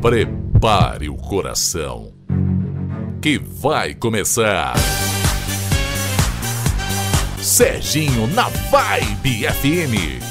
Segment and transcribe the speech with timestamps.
[0.00, 2.12] Prepare o coração,
[3.20, 4.74] que vai começar.
[7.42, 10.22] Serginho na Vibe FM.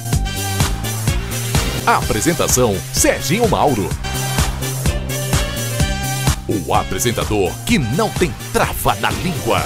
[1.85, 3.89] Apresentação: Serginho Mauro.
[6.47, 9.61] O apresentador que não tem trava na língua.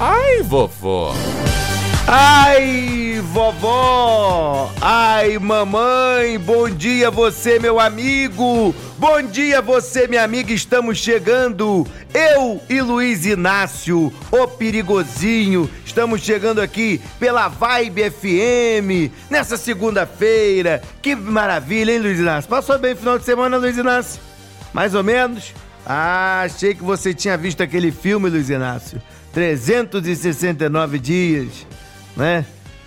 [0.00, 1.14] Ai, vovó.
[2.06, 4.70] Ai, vovó!
[4.78, 6.38] Ai, mamãe!
[6.38, 8.74] Bom dia você, meu amigo!
[8.98, 10.52] Bom dia você, minha amiga!
[10.52, 11.86] Estamos chegando!
[12.12, 20.82] Eu e Luiz Inácio, o perigosinho, estamos chegando aqui pela Vibe FM nessa segunda-feira.
[21.00, 22.50] Que maravilha, hein, Luiz Inácio?
[22.50, 24.20] Passou bem o final de semana, Luiz Inácio?
[24.74, 25.54] Mais ou menos?
[25.86, 29.00] Ah, achei que você tinha visto aquele filme, Luiz Inácio.
[29.32, 31.66] 369 dias
[32.16, 32.44] né?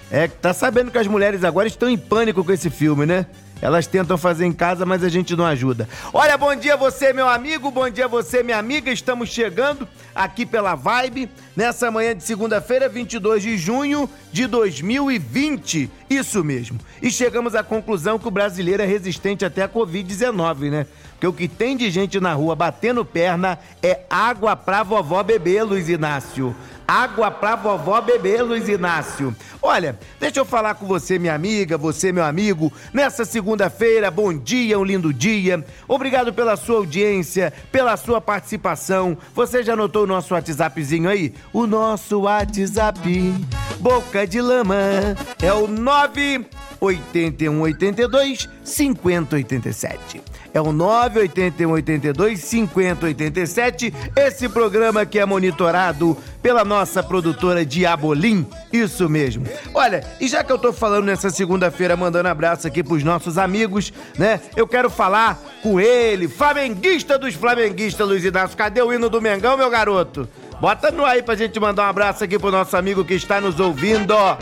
[0.09, 3.25] É, tá sabendo que as mulheres agora estão em pânico com esse filme, né?
[3.61, 5.89] Elas tentam fazer em casa, mas a gente não ajuda.
[6.13, 8.91] Olha, bom dia você, meu amigo, bom dia você, minha amiga.
[8.91, 15.89] Estamos chegando aqui pela Vibe nessa manhã de segunda-feira, 22 de junho de 2020.
[16.09, 16.77] Isso mesmo.
[17.01, 20.85] E chegamos à conclusão que o brasileiro é resistente até a Covid-19, né?
[21.13, 25.63] Porque o que tem de gente na rua batendo perna é água pra vovó beber,
[25.63, 26.55] Luiz Inácio.
[26.87, 29.35] Água pra vovó beber, Luiz Inácio.
[29.61, 32.71] Olha, deixa eu falar com você, minha amiga, você, meu amigo.
[32.93, 35.65] Nessa segunda-feira, bom dia, um lindo dia.
[35.85, 39.17] Obrigado pela sua audiência, pela sua participação.
[39.35, 41.33] Você já anotou o nosso WhatsAppzinho aí?
[41.51, 43.01] O nosso WhatsApp,
[43.81, 44.77] boca de lama,
[45.41, 53.93] é o 98182 5087 é o 98182 5087.
[54.15, 58.45] Esse programa que é monitorado pela nossa produtora Diabolim.
[58.73, 59.45] Isso mesmo.
[59.73, 63.93] Olha, e já que eu tô falando nessa segunda-feira, mandando abraço aqui pros nossos amigos,
[64.17, 64.41] né?
[64.55, 68.57] Eu quero falar com ele, flamenguista dos flamenguistas, Luiz Inácio.
[68.57, 70.27] Cadê o hino do Mengão, meu garoto?
[70.59, 73.59] Bota no aí pra gente mandar um abraço aqui pro nosso amigo que está nos
[73.59, 74.37] ouvindo, ó.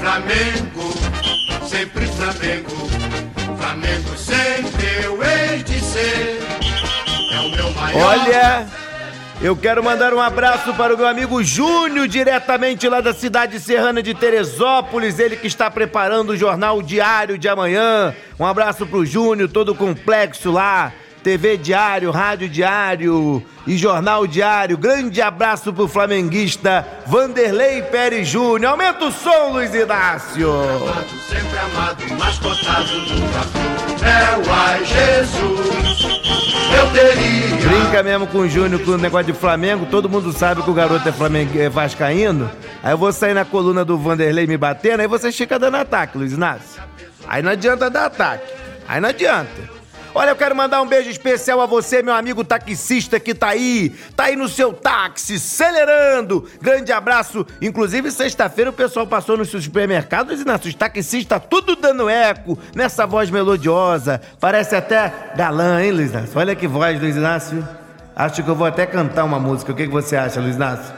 [0.00, 0.94] Flamengo,
[1.68, 2.88] sempre Flamengo.
[3.58, 6.40] Flamengo sempre eu hei de ser.
[7.34, 8.02] É o meu maior.
[8.02, 8.66] Olha,
[9.42, 14.02] eu quero mandar um abraço para o meu amigo Júnior, diretamente lá da cidade serrana
[14.02, 15.18] de Teresópolis.
[15.18, 18.14] Ele que está preparando o jornal diário de amanhã.
[18.38, 20.90] Um abraço pro Júnior, todo o complexo lá.
[21.22, 24.76] TV Diário, Rádio Diário e Jornal Diário.
[24.76, 28.72] Grande abraço pro flamenguista Vanderlei Pérez Júnior.
[28.72, 30.50] Aumenta o som, Luiz Inácio.
[30.50, 33.80] Amado, sempre amado, mas cotado nunca.
[34.02, 36.02] É o ai Jesus,
[36.76, 37.68] eu teria.
[37.68, 39.86] Brinca mesmo com o Júnior com o negócio de Flamengo.
[39.90, 42.50] Todo mundo sabe que o garoto é, Flamengo, é vascaíno.
[42.82, 46.16] Aí eu vou sair na coluna do Vanderlei me batendo, aí você fica dando ataque,
[46.16, 46.82] Luiz Inácio.
[47.28, 48.52] Aí não adianta dar ataque.
[48.88, 49.79] Aí não adianta.
[50.12, 53.94] Olha, eu quero mandar um beijo especial a você, meu amigo taxista que tá aí,
[54.16, 56.48] tá aí no seu táxi, acelerando.
[56.60, 57.46] Grande abraço.
[57.62, 63.30] Inclusive, sexta-feira o pessoal passou nos supermercados e nossos taxistas tudo dando eco nessa voz
[63.30, 64.20] melodiosa.
[64.40, 66.38] Parece até galã, hein, Luiz Inácio?
[66.38, 67.66] Olha que voz, Luiz Inácio.
[68.16, 69.70] Acho que eu vou até cantar uma música.
[69.70, 70.92] O que, que você acha, Luiz Inácio?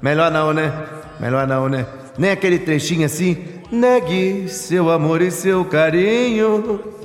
[0.00, 0.72] Melhor não, né?
[1.20, 1.84] Melhor não, né?
[2.16, 3.44] Nem aquele trechinho assim.
[3.70, 7.03] Negue seu amor e seu carinho.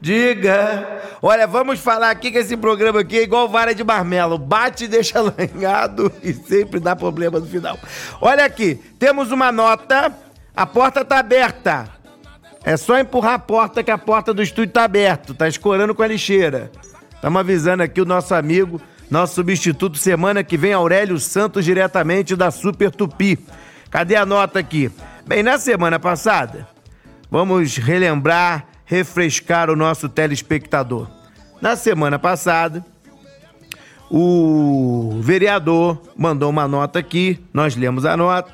[0.00, 1.00] Diga.
[1.20, 4.38] Olha, vamos falar aqui que esse programa aqui é igual vara de marmelo.
[4.38, 7.78] Bate e deixa lanhado e sempre dá problema no final.
[8.20, 10.12] Olha aqui, temos uma nota.
[10.56, 11.88] A porta tá aberta.
[12.64, 15.34] É só empurrar a porta que a porta do estúdio tá aberta.
[15.34, 16.70] Tá escorando com a lixeira.
[17.14, 18.80] Estamos avisando aqui o nosso amigo,
[19.10, 23.38] nosso substituto semana que vem, Aurélio Santos, diretamente da Super Tupi.
[23.90, 24.90] Cadê a nota aqui?
[25.26, 26.66] Bem, na semana passada,
[27.30, 31.08] vamos relembrar refrescar o nosso telespectador.
[31.60, 32.84] Na semana passada,
[34.10, 38.50] o vereador mandou uma nota aqui, nós lemos a nota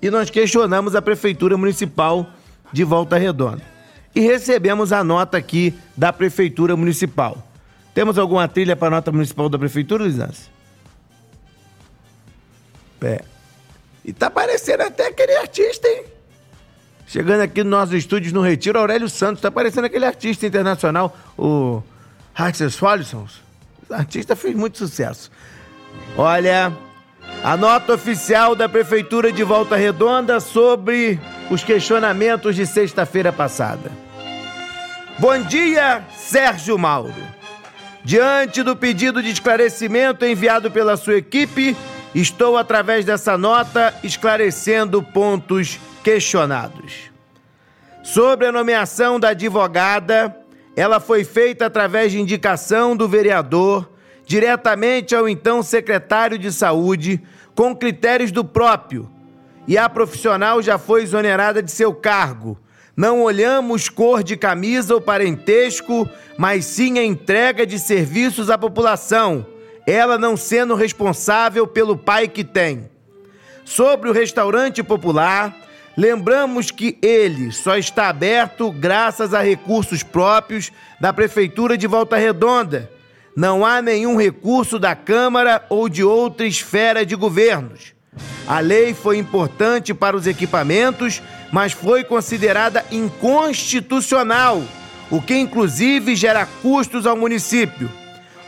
[0.00, 2.30] e nós questionamos a Prefeitura Municipal
[2.72, 3.60] de Volta Redonda.
[4.14, 7.44] E recebemos a nota aqui da Prefeitura Municipal.
[7.92, 10.48] Temos alguma trilha para a nota municipal da Prefeitura, Luiz Nancy?
[13.02, 13.24] É.
[14.04, 16.19] E tá parecendo até aquele artista, hein?
[17.10, 19.42] Chegando aqui nos nossos estúdios no Retiro, Aurélio Santos.
[19.42, 21.82] Tá parecendo aquele artista internacional, o
[22.70, 23.42] Swallisons.
[23.88, 25.28] O artista fez muito sucesso.
[26.16, 26.72] Olha,
[27.42, 31.18] a nota oficial da Prefeitura de Volta Redonda sobre
[31.50, 33.90] os questionamentos de sexta-feira passada.
[35.18, 37.12] Bom dia, Sérgio Mauro.
[38.04, 41.76] Diante do pedido de esclarecimento enviado pela sua equipe,
[42.14, 47.10] estou, através dessa nota, esclarecendo pontos questionados.
[48.02, 50.36] Sobre a nomeação da advogada,
[50.76, 53.90] ela foi feita através de indicação do vereador,
[54.24, 57.20] diretamente ao então secretário de Saúde,
[57.54, 59.10] com critérios do próprio,
[59.68, 62.58] e a profissional já foi exonerada de seu cargo
[63.00, 66.06] não olhamos cor de camisa ou parentesco,
[66.36, 69.46] mas sim a entrega de serviços à população,
[69.86, 72.90] ela não sendo responsável pelo pai que tem.
[73.64, 75.56] Sobre o restaurante popular,
[76.00, 82.90] lembramos que ele só está aberto graças a recursos próprios da Prefeitura de Volta Redonda.
[83.36, 87.92] Não há nenhum recurso da Câmara ou de outra esfera de governos.
[88.48, 94.62] A lei foi importante para os equipamentos, mas foi considerada inconstitucional,
[95.10, 97.90] o que inclusive gera custos ao município.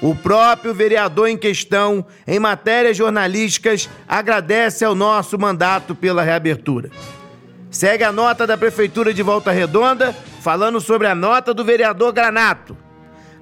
[0.00, 6.90] O próprio vereador em questão, em matérias jornalísticas, agradece ao nosso mandato pela reabertura.
[7.72, 12.76] Segue a nota da Prefeitura de Volta Redonda, falando sobre a nota do vereador Granato.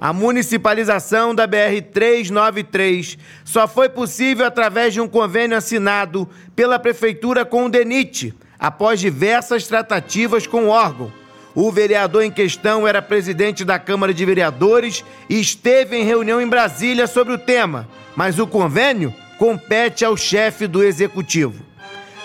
[0.00, 7.66] A municipalização da BR-393 só foi possível através de um convênio assinado pela Prefeitura com
[7.66, 11.12] o DENIT, após diversas tratativas com o órgão.
[11.52, 16.48] O vereador em questão era presidente da Câmara de Vereadores e esteve em reunião em
[16.48, 21.69] Brasília sobre o tema, mas o convênio compete ao chefe do executivo.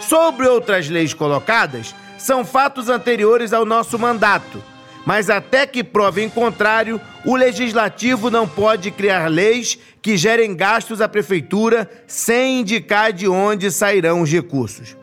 [0.08, 4.62] Sobre outras leis colocadas, são fatos anteriores ao nosso mandato
[5.06, 11.00] mas até que prove em contrário, o legislativo não pode criar leis que gerem gastos
[11.00, 14.98] à prefeitura sem indicar de onde sairão os recursos.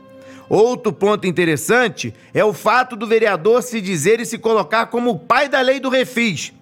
[0.48, 5.18] Outro ponto interessante é o fato do vereador se dizer e se colocar como o
[5.18, 6.52] pai da lei do refis.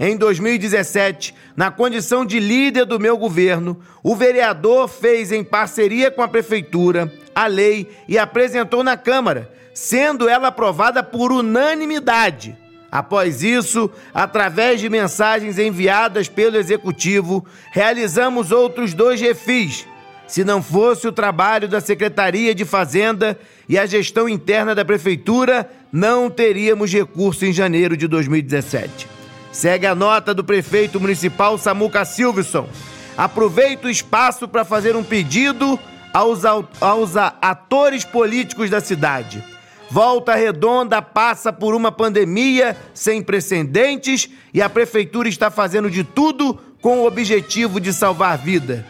[0.00, 6.22] Em 2017, na condição de líder do meu governo, o vereador fez em parceria com
[6.22, 12.56] a prefeitura a lei e apresentou na Câmara, sendo ela aprovada por unanimidade.
[12.90, 19.84] Após isso, através de mensagens enviadas pelo executivo, realizamos outros dois refis.
[20.28, 25.68] Se não fosse o trabalho da Secretaria de Fazenda e a gestão interna da Prefeitura,
[25.92, 29.17] não teríamos recurso em janeiro de 2017.
[29.52, 32.68] Segue a nota do prefeito municipal Samuca Silvison.
[33.16, 35.78] Aproveito o espaço para fazer um pedido
[36.12, 39.42] aos, aos atores políticos da cidade
[39.90, 46.58] Volta Redonda passa por uma pandemia sem precedentes e a prefeitura está fazendo de tudo
[46.82, 48.86] com o objetivo de salvar vida.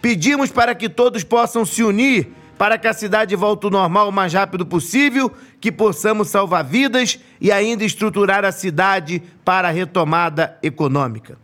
[0.00, 2.28] Pedimos para que todos possam se unir
[2.58, 7.20] para que a cidade volte ao normal o mais rápido possível, que possamos salvar vidas
[7.40, 11.38] e ainda estruturar a cidade para a retomada econômica.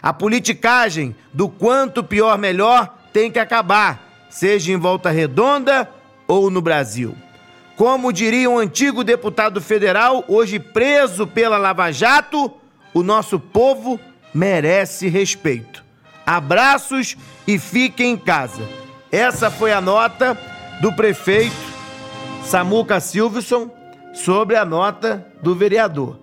[0.00, 5.90] A politicagem do quanto pior melhor tem que acabar, seja em Volta Redonda
[6.28, 7.16] ou no Brasil.
[7.76, 12.52] Como diria um antigo deputado federal, hoje preso pela Lava Jato,
[12.94, 13.98] o nosso povo
[14.32, 15.84] merece respeito.
[16.24, 18.62] Abraços e fiquem em casa.
[19.10, 20.38] Essa foi a nota
[20.80, 21.54] do prefeito
[22.42, 23.70] Samuca Silvison
[24.14, 26.18] sobre a nota do vereador.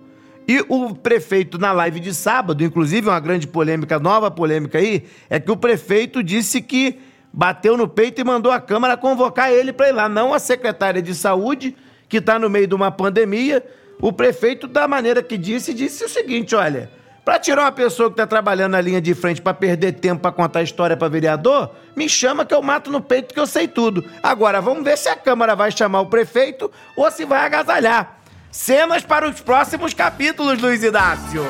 [0.48, 5.38] E o prefeito, na live de sábado, inclusive uma grande polêmica, nova polêmica aí, é
[5.38, 6.98] que o prefeito disse que
[7.32, 11.00] bateu no peito e mandou a Câmara convocar ele para ir lá, não a secretária
[11.00, 11.76] de saúde,
[12.08, 13.64] que está no meio de uma pandemia.
[14.00, 16.90] O prefeito, da maneira que disse, disse o seguinte: olha,
[17.28, 20.32] para tirar uma pessoa que está trabalhando na linha de frente para perder tempo para
[20.32, 23.68] contar a história para vereador, me chama que eu mato no peito que eu sei
[23.68, 24.02] tudo.
[24.22, 28.16] Agora, vamos ver se a Câmara vai chamar o prefeito ou se vai agasalhar.
[28.50, 31.44] Cenas para os próximos capítulos, Luiz Inácio.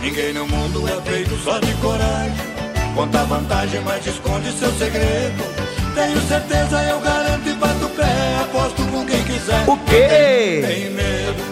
[0.00, 2.39] Ninguém no mundo é feito só de coragem.
[2.94, 5.44] Conta vantagem, mas esconde seu segredo.
[5.94, 8.36] Tenho certeza, eu garanto e bato pé.
[8.42, 9.68] Aposto com quem quiser.
[9.68, 10.62] O quê?
[10.66, 11.42] Tem, tem medo.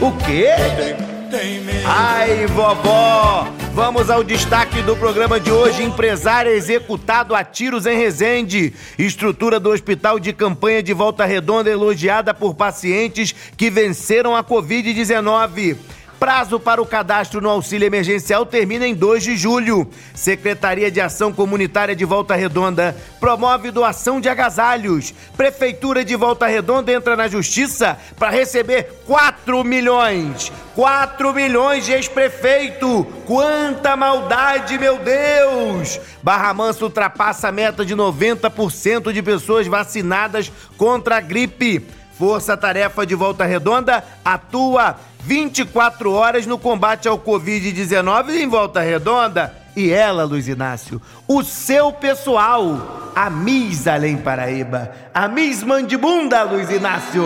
[0.00, 0.48] O quê?
[0.76, 1.86] Tem, tem medo.
[1.86, 3.48] Ai, vovó!
[3.72, 8.74] Vamos ao destaque do programa de hoje: empresário executado a tiros em Resende.
[8.98, 15.76] Estrutura do hospital de campanha de Volta Redonda elogiada por pacientes que venceram a Covid-19.
[16.20, 19.88] Prazo para o cadastro no auxílio emergencial termina em 2 de julho.
[20.14, 25.14] Secretaria de Ação Comunitária de Volta Redonda promove doação de agasalhos.
[25.34, 30.52] Prefeitura de Volta Redonda entra na justiça para receber 4 milhões.
[30.76, 33.06] 4 milhões de ex-prefeito.
[33.26, 35.98] Quanta maldade, meu Deus!
[36.22, 41.82] Barra Mansa ultrapassa a meta de 90% de pessoas vacinadas contra a gripe.
[42.18, 49.54] Força Tarefa de Volta Redonda atua 24 horas no combate ao Covid-19 em Volta Redonda.
[49.76, 56.68] E ela, Luiz Inácio, o seu pessoal, a Miss Além Paraíba, a Miss Mandibunda, Luiz
[56.70, 57.24] Inácio.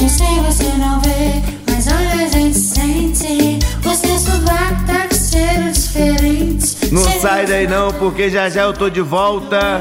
[0.00, 3.58] Eu sei você não vê, mas olha a gente sente.
[6.90, 9.80] Não sai daí não, porque já já eu tô de volta.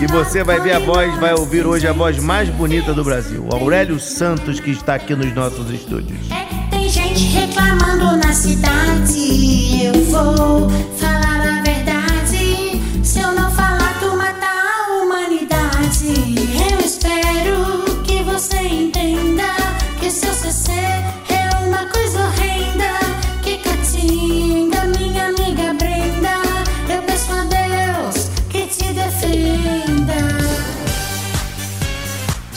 [0.00, 3.46] E você vai ver a voz, vai ouvir hoje a voz mais bonita do Brasil,
[3.50, 6.18] Aurélio Santos, que está aqui nos nossos estúdios.
[6.30, 9.84] É que tem gente reclamando na cidade.
[9.84, 11.33] Eu vou falar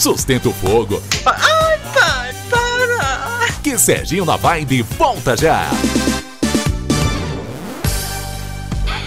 [0.07, 1.03] Sustenta o fogo.
[1.25, 3.51] Ai, pai, para!
[3.61, 5.69] Que Serginho na Vibe volta já.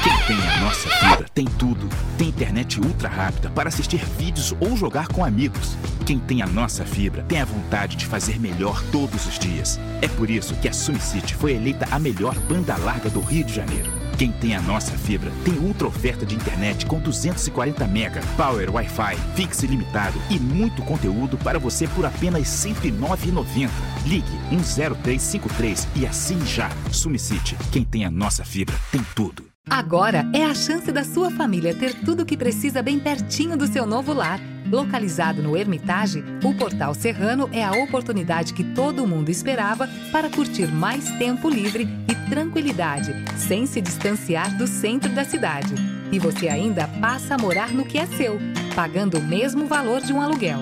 [0.02, 1.88] Quem tem a nossa fibra tem tudo.
[2.18, 5.74] Tem internet ultra rápida para assistir vídeos ou jogar com amigos.
[6.04, 9.80] Quem tem a nossa fibra tem a vontade de fazer melhor todos os dias.
[10.02, 13.54] É por isso que a SumCity foi eleita a melhor banda larga do Rio de
[13.54, 13.90] Janeiro.
[14.20, 19.16] Quem tem a nossa fibra tem ultra oferta de internet com 240 mega, power Wi-Fi,
[19.34, 23.70] fixo ilimitado e muito conteúdo para você por apenas R$ 109,90.
[24.04, 26.68] Ligue 10353 e assine já.
[26.92, 27.56] SumCity.
[27.72, 29.46] Quem tem a nossa fibra tem tudo.
[29.70, 33.66] Agora é a chance da sua família ter tudo o que precisa bem pertinho do
[33.66, 34.38] seu novo lar.
[34.70, 40.68] Localizado no Hermitage, o Portal Serrano é a oportunidade que todo mundo esperava para curtir
[40.68, 45.74] mais tempo livre e tranquilidade, sem se distanciar do centro da cidade.
[46.12, 48.38] E você ainda passa a morar no que é seu,
[48.74, 50.60] pagando o mesmo valor de um aluguel.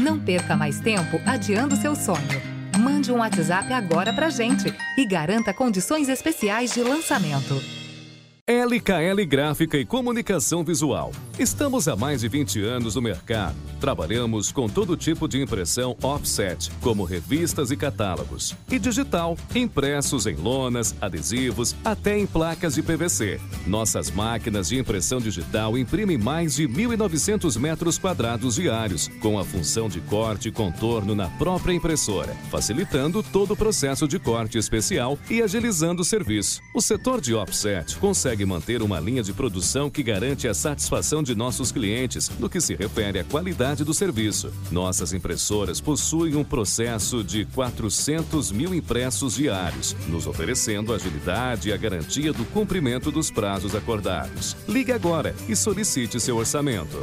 [0.00, 2.40] Não perca mais tempo adiando seu sonho.
[2.78, 7.77] Mande um WhatsApp agora pra gente e garanta condições especiais de lançamento.
[8.50, 11.12] LKL Gráfica e Comunicação Visual.
[11.38, 13.54] Estamos há mais de 20 anos no mercado.
[13.78, 20.34] Trabalhamos com todo tipo de impressão offset, como revistas e catálogos, e digital, impressos em
[20.34, 23.38] lonas, adesivos, até em placas de PVC.
[23.66, 29.90] Nossas máquinas de impressão digital imprimem mais de 1.900 metros quadrados diários, com a função
[29.90, 35.42] de corte e contorno na própria impressora, facilitando todo o processo de corte especial e
[35.42, 36.62] agilizando o serviço.
[36.74, 41.34] O setor de offset consegue manter uma linha de produção que garante a satisfação de
[41.34, 44.52] nossos clientes no que se refere à qualidade do serviço.
[44.70, 51.76] Nossas impressoras possuem um processo de 400 mil impressos diários, nos oferecendo agilidade e a
[51.76, 54.56] garantia do cumprimento dos prazos acordados.
[54.68, 56.98] Ligue agora e solicite seu orçamento.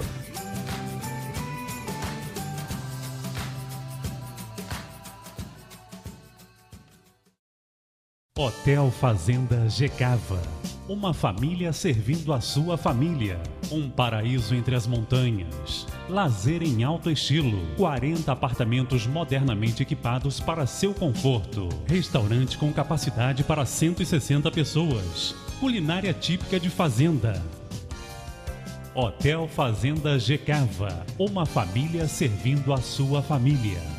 [8.37, 10.41] Hotel Fazenda Gecava.
[10.87, 13.41] Uma família servindo a sua família.
[13.71, 15.87] Um paraíso entre as montanhas.
[16.07, 17.59] Lazer em alto estilo.
[17.75, 21.69] 40 apartamentos modernamente equipados para seu conforto.
[21.87, 25.35] Restaurante com capacidade para 160 pessoas.
[25.59, 27.41] Culinária típica de fazenda.
[28.93, 31.03] Hotel Fazenda Gecava.
[31.17, 33.94] Uma família servindo a sua família.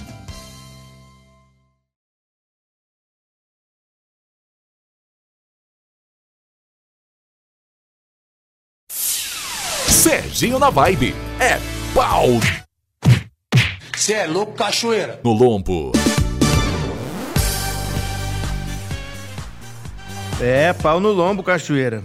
[10.36, 11.14] Serginho na Vibe.
[11.40, 11.58] É
[11.94, 12.28] pau
[13.96, 15.18] Cê é louco, cachoeira.
[15.24, 15.92] no lombo.
[20.38, 22.04] É, pau no lombo, cachoeira.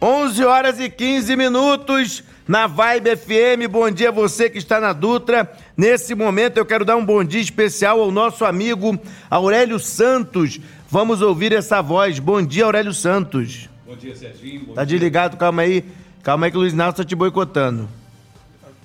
[0.00, 3.70] 11 horas e 15 minutos na Vibe FM.
[3.70, 5.52] Bom dia a você que está na Dutra.
[5.76, 8.98] Nesse momento eu quero dar um bom dia especial ao nosso amigo
[9.28, 10.58] Aurélio Santos.
[10.90, 12.18] Vamos ouvir essa voz.
[12.18, 13.68] Bom dia, Aurélio Santos.
[13.86, 14.64] Bom dia, Serginho.
[14.68, 14.96] Bom Tá dia.
[14.98, 15.36] desligado?
[15.36, 15.84] Calma aí.
[16.22, 17.88] Calma aí que o Luiz Inácio tá te boicotando.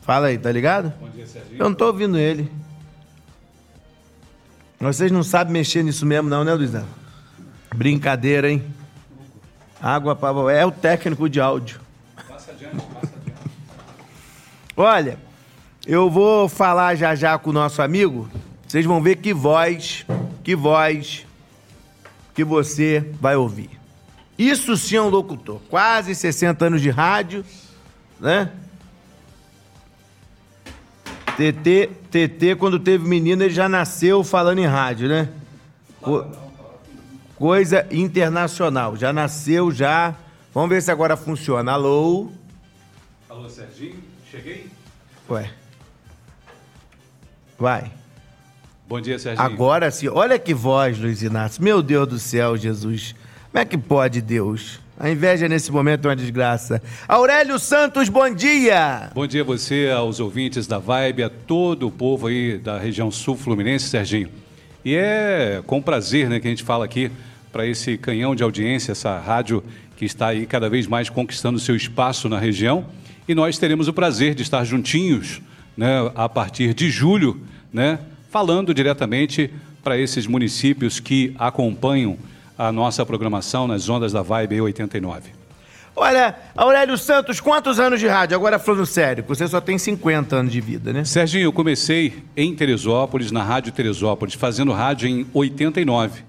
[0.02, 0.94] Fala aí, tá ligado?
[1.00, 1.60] Bom dia, Serginho.
[1.60, 2.52] Eu não tô ouvindo ele.
[4.80, 6.88] Vocês não sabem mexer nisso mesmo não, né, Luiz Inácio?
[7.76, 8.64] Brincadeira, hein?
[9.82, 10.54] Água para.
[10.54, 11.82] É o técnico de áudio.
[12.28, 13.42] Passa adiante, passa adiante.
[14.78, 15.18] Olha,
[15.86, 18.30] eu vou falar já já com o nosso amigo.
[18.68, 20.06] Vocês vão ver que voz,
[20.44, 21.26] que voz
[22.34, 23.70] que você vai ouvir.
[24.38, 25.62] Isso sim é um locutor.
[25.70, 27.46] Quase 60 anos de rádio,
[28.20, 28.52] né?
[31.38, 35.30] TT, TT, quando teve menino, ele já nasceu falando em rádio, né?
[36.02, 36.26] Co-
[37.36, 38.96] coisa internacional.
[38.96, 40.16] Já nasceu, já.
[40.54, 41.74] Vamos ver se agora funciona.
[41.74, 42.30] Alô?
[43.30, 44.00] Alô, Serginho,
[44.32, 44.68] cheguei?
[45.30, 45.52] Ué.
[47.60, 47.92] Vai.
[48.88, 49.46] Bom dia, Serginho.
[49.46, 50.08] Agora sim.
[50.08, 51.62] Olha que voz, Luiz Inácio.
[51.62, 53.14] Meu Deus do céu, Jesus.
[53.56, 54.82] Como é que pode, Deus?
[55.00, 56.84] A inveja nesse momento é uma desgraça.
[57.08, 59.10] Aurélio Santos, bom dia!
[59.16, 63.10] Bom dia a você, aos ouvintes da Vibe, a todo o povo aí da região
[63.10, 64.28] sul fluminense, Serginho.
[64.84, 67.10] E é com prazer né, que a gente fala aqui
[67.50, 69.64] para esse canhão de audiência, essa rádio
[69.96, 72.86] que está aí cada vez mais conquistando seu espaço na região.
[73.26, 75.42] E nós teremos o prazer de estar juntinhos
[75.78, 77.40] né, a partir de julho,
[77.72, 79.50] né, falando diretamente
[79.82, 82.18] para esses municípios que acompanham
[82.58, 85.32] a nossa programação nas ondas da Vibe 89.
[85.96, 88.36] Olha, Aurélio Santos, quantos anos de rádio?
[88.36, 91.06] Agora falando sério, você só tem 50 anos de vida, né?
[91.06, 96.22] Serginho, eu comecei em Teresópolis, na Rádio Teresópolis, fazendo rádio em 89,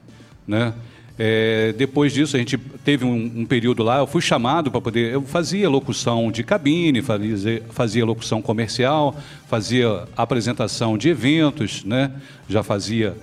[0.47, 0.73] né?
[1.19, 5.15] É, depois disso, a gente teve um, um período lá, eu fui chamado para poder.
[5.15, 9.17] Eu fazia locução de cabine, fazia, fazia locução comercial,
[9.49, 12.13] fazia apresentação de eventos, né?
[12.49, 13.17] já fazia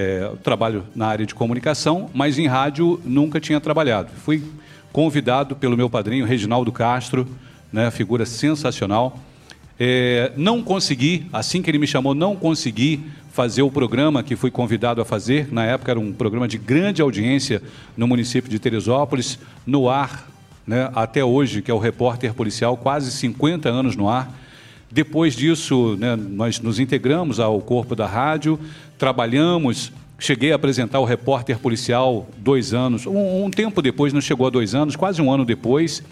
[0.00, 4.10] é, trabalho na área de comunicação, mas em rádio nunca tinha trabalhado.
[4.24, 4.42] Fui
[4.92, 7.28] convidado pelo meu padrinho, Reginaldo Castro,
[7.70, 7.90] né?
[7.90, 9.18] figura sensacional.
[9.78, 13.00] É, não consegui, assim que ele me chamou, não consegui
[13.32, 15.52] fazer o programa que fui convidado a fazer.
[15.52, 17.62] Na época era um programa de grande audiência
[17.96, 20.28] no município de Teresópolis, no ar,
[20.66, 24.34] né, até hoje, que é o repórter policial, quase 50 anos no ar.
[24.90, 28.58] Depois disso, né, nós nos integramos ao corpo da rádio,
[28.98, 29.92] trabalhamos.
[30.18, 34.50] Cheguei a apresentar o repórter policial dois anos, um, um tempo depois, não chegou a
[34.50, 36.02] dois anos, quase um ano depois.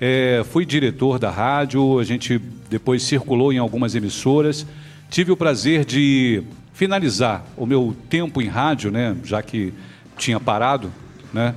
[0.00, 4.66] É, fui diretor da rádio, a gente depois circulou em algumas emissoras.
[5.10, 9.74] Tive o prazer de finalizar o meu tempo em rádio, né, já que
[10.16, 10.90] tinha parado,
[11.32, 11.54] né,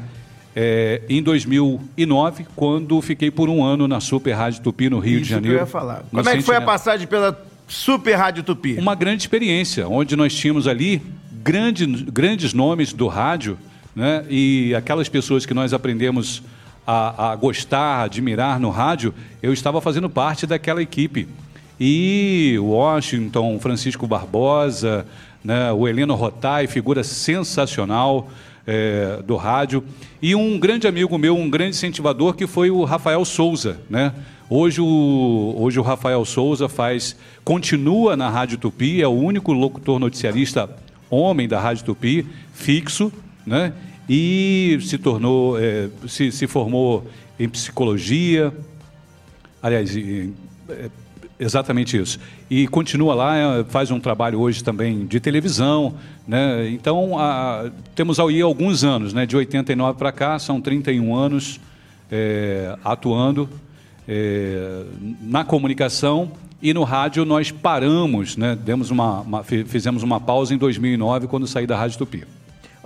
[0.56, 5.24] é, em 2009, quando fiquei por um ano na Super Rádio Tupi, no Rio Isso
[5.26, 5.58] de Janeiro.
[5.58, 6.06] que eu ia falar.
[6.10, 8.76] Como é que foi a passagem pela Super Rádio Tupi?
[8.80, 11.02] Uma grande experiência, onde nós tínhamos ali
[11.44, 13.58] grande, grandes nomes do rádio,
[13.94, 14.26] né?
[14.30, 16.42] e aquelas pessoas que nós aprendemos
[16.88, 19.14] a, a gostar, a admirar no rádio,
[19.44, 21.28] eu estava fazendo parte daquela equipe.
[21.78, 25.06] E o Washington, Francisco Barbosa,
[25.44, 25.70] né?
[25.74, 28.30] o Heleno Rotai, figura sensacional
[28.66, 29.84] é, do rádio.
[30.22, 33.80] E um grande amigo meu, um grande incentivador, que foi o Rafael Souza.
[33.90, 34.14] Né?
[34.50, 40.00] Hoje, o, hoje o Rafael Souza faz, continua na Rádio Tupi, é o único locutor
[40.00, 40.70] noticiarista
[41.10, 43.12] homem da Rádio Tupi, fixo,
[43.46, 43.74] né?
[44.10, 47.08] e se tornou, é, se, se formou
[47.40, 48.54] em psicologia,
[49.62, 50.34] aliás, em-
[50.70, 50.90] é,
[51.40, 52.20] exatamente isso.
[52.50, 55.96] E continua lá, é, faz um trabalho hoje também de televisão,
[56.28, 56.70] né?
[56.70, 59.26] Então, a- temos aí alguns anos, né?
[59.26, 61.60] De 89 para cá, são 31 anos
[62.12, 63.50] é, atuando
[64.08, 64.84] é,
[65.22, 68.56] na comunicação e no rádio nós paramos, né?
[68.56, 72.24] Demos uma, uma- fi- fizemos uma pausa em 2009 quando saí da Rádio Tupi.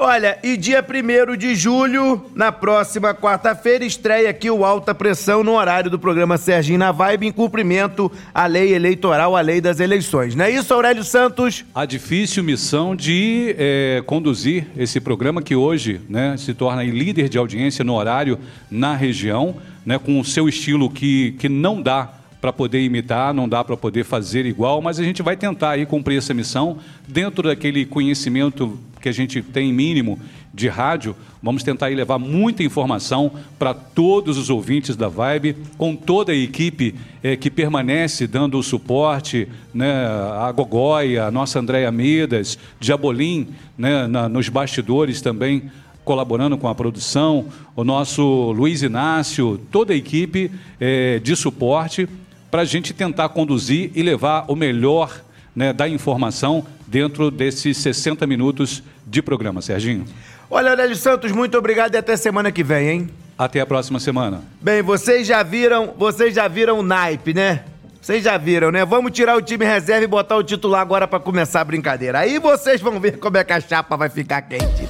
[0.02, 5.56] Olha, e dia 1 de julho, na próxima quarta-feira, estreia aqui o Alta Pressão no
[5.56, 10.36] horário do programa Serginho na Vibe, em cumprimento à lei eleitoral, à lei das eleições.
[10.36, 11.66] Não é isso, Aurélio Santos?
[11.76, 17.38] a difícil missão de eh, conduzir esse programa que hoje né, se torna líder de
[17.38, 18.40] audiência no horário
[18.72, 23.50] na região, né, com o seu estilo que, que não dá para poder imitar, não
[23.50, 27.44] dá para poder fazer igual, mas a gente vai tentar aí cumprir essa missão dentro
[27.48, 30.18] daquele conhecimento que a gente tem mínimo
[30.54, 31.16] de rádio.
[31.44, 36.36] Vamos tentar aí levar muita informação para todos os ouvintes da Vibe, com toda a
[36.36, 43.50] equipe eh, que permanece dando o suporte, né, a Gogóia, a nossa Andréia Medas, Diabolim,
[43.78, 45.64] né, na- nos bastidores também
[46.04, 50.50] colaborando com a produção, o nosso Luiz Inácio, toda a equipe
[50.80, 52.08] eh, de suporte
[52.50, 55.22] para a gente tentar conduzir e levar o melhor
[55.56, 60.06] né, da informação dentro desses 60 minutos de programa, Serginho.
[60.50, 63.10] Olha, Aurélio Santos, muito obrigado e até semana que vem, hein?
[63.38, 64.42] Até a próxima semana.
[64.60, 67.64] Bem, vocês já viram, vocês já viram o naipe, né?
[68.02, 68.84] Vocês já viram, né?
[68.84, 72.20] Vamos tirar o time reserva e botar o titular agora pra começar a brincadeira.
[72.20, 74.88] Aí vocês vão ver como é que a chapa vai ficar quente.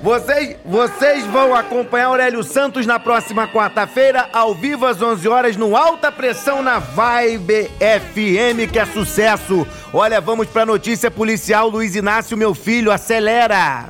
[0.00, 5.76] Vocês, vocês vão acompanhar Aurélio Santos na próxima quarta-feira, ao vivo às 11 horas, no
[5.76, 9.66] Alta Pressão na Vibe FM, que é sucesso.
[9.92, 11.68] Olha, vamos pra notícia policial.
[11.68, 13.86] Luiz Inácio, meu filho, acelera.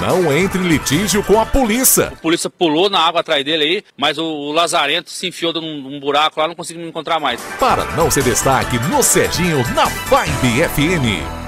[0.00, 2.06] Não entre em litígio com a polícia.
[2.06, 5.82] A polícia pulou na água atrás dele aí, mas o, o Lazarento se enfiou num,
[5.82, 7.40] num buraco lá, não conseguiu me encontrar mais.
[7.58, 11.39] Para não ser destaque no Serginho, na Vibe FM.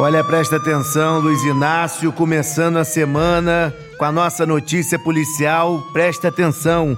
[0.00, 5.88] Olha, presta atenção, Luiz Inácio, começando a semana com a nossa notícia policial.
[5.92, 6.96] Presta atenção.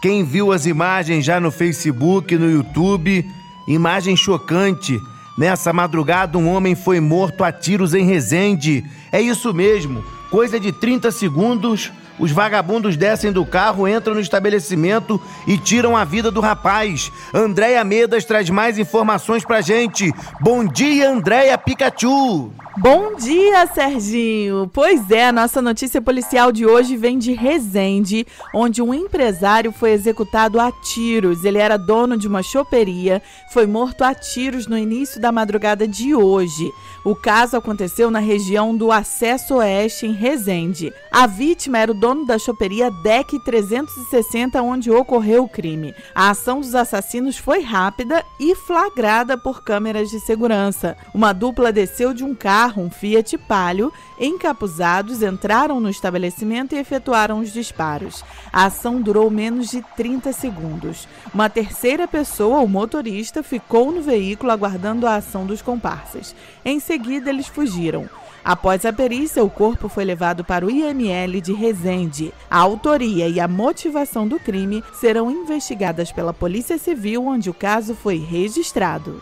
[0.00, 3.28] Quem viu as imagens já no Facebook, no YouTube,
[3.66, 5.02] imagem chocante.
[5.36, 8.84] Nessa madrugada, um homem foi morto a tiros em Resende.
[9.10, 11.90] É isso mesmo, coisa de 30 segundos.
[12.18, 17.12] Os vagabundos descem do carro, entram no estabelecimento e tiram a vida do rapaz.
[17.32, 20.12] Andréia Medas traz mais informações pra gente.
[20.40, 22.50] Bom dia, Andréia Pikachu!
[22.78, 24.70] Bom dia, Serginho!
[24.70, 29.92] Pois é, a nossa notícia policial de hoje vem de Resende, onde um empresário foi
[29.92, 31.42] executado a tiros.
[31.42, 36.14] Ele era dono de uma choperia, foi morto a tiros no início da madrugada de
[36.14, 36.70] hoje.
[37.02, 40.92] O caso aconteceu na região do Acesso Oeste, em Resende.
[41.10, 45.94] A vítima era o dono da choperia DEC 360, onde ocorreu o crime.
[46.14, 50.96] A ação dos assassinos foi rápida e flagrada por câmeras de segurança.
[51.14, 57.40] Uma dupla desceu de um carro, um Fiat Palio, encapuzados, entraram no estabelecimento e efetuaram
[57.40, 58.24] os disparos.
[58.52, 61.06] A ação durou menos de 30 segundos.
[61.34, 66.34] Uma terceira pessoa, o motorista, ficou no veículo aguardando a ação dos comparsas.
[66.64, 68.08] Em seguida, eles fugiram.
[68.46, 72.32] Após a perícia, o corpo foi levado para o IML de Resende.
[72.48, 77.92] A autoria e a motivação do crime serão investigadas pela Polícia Civil, onde o caso
[77.96, 79.20] foi registrado.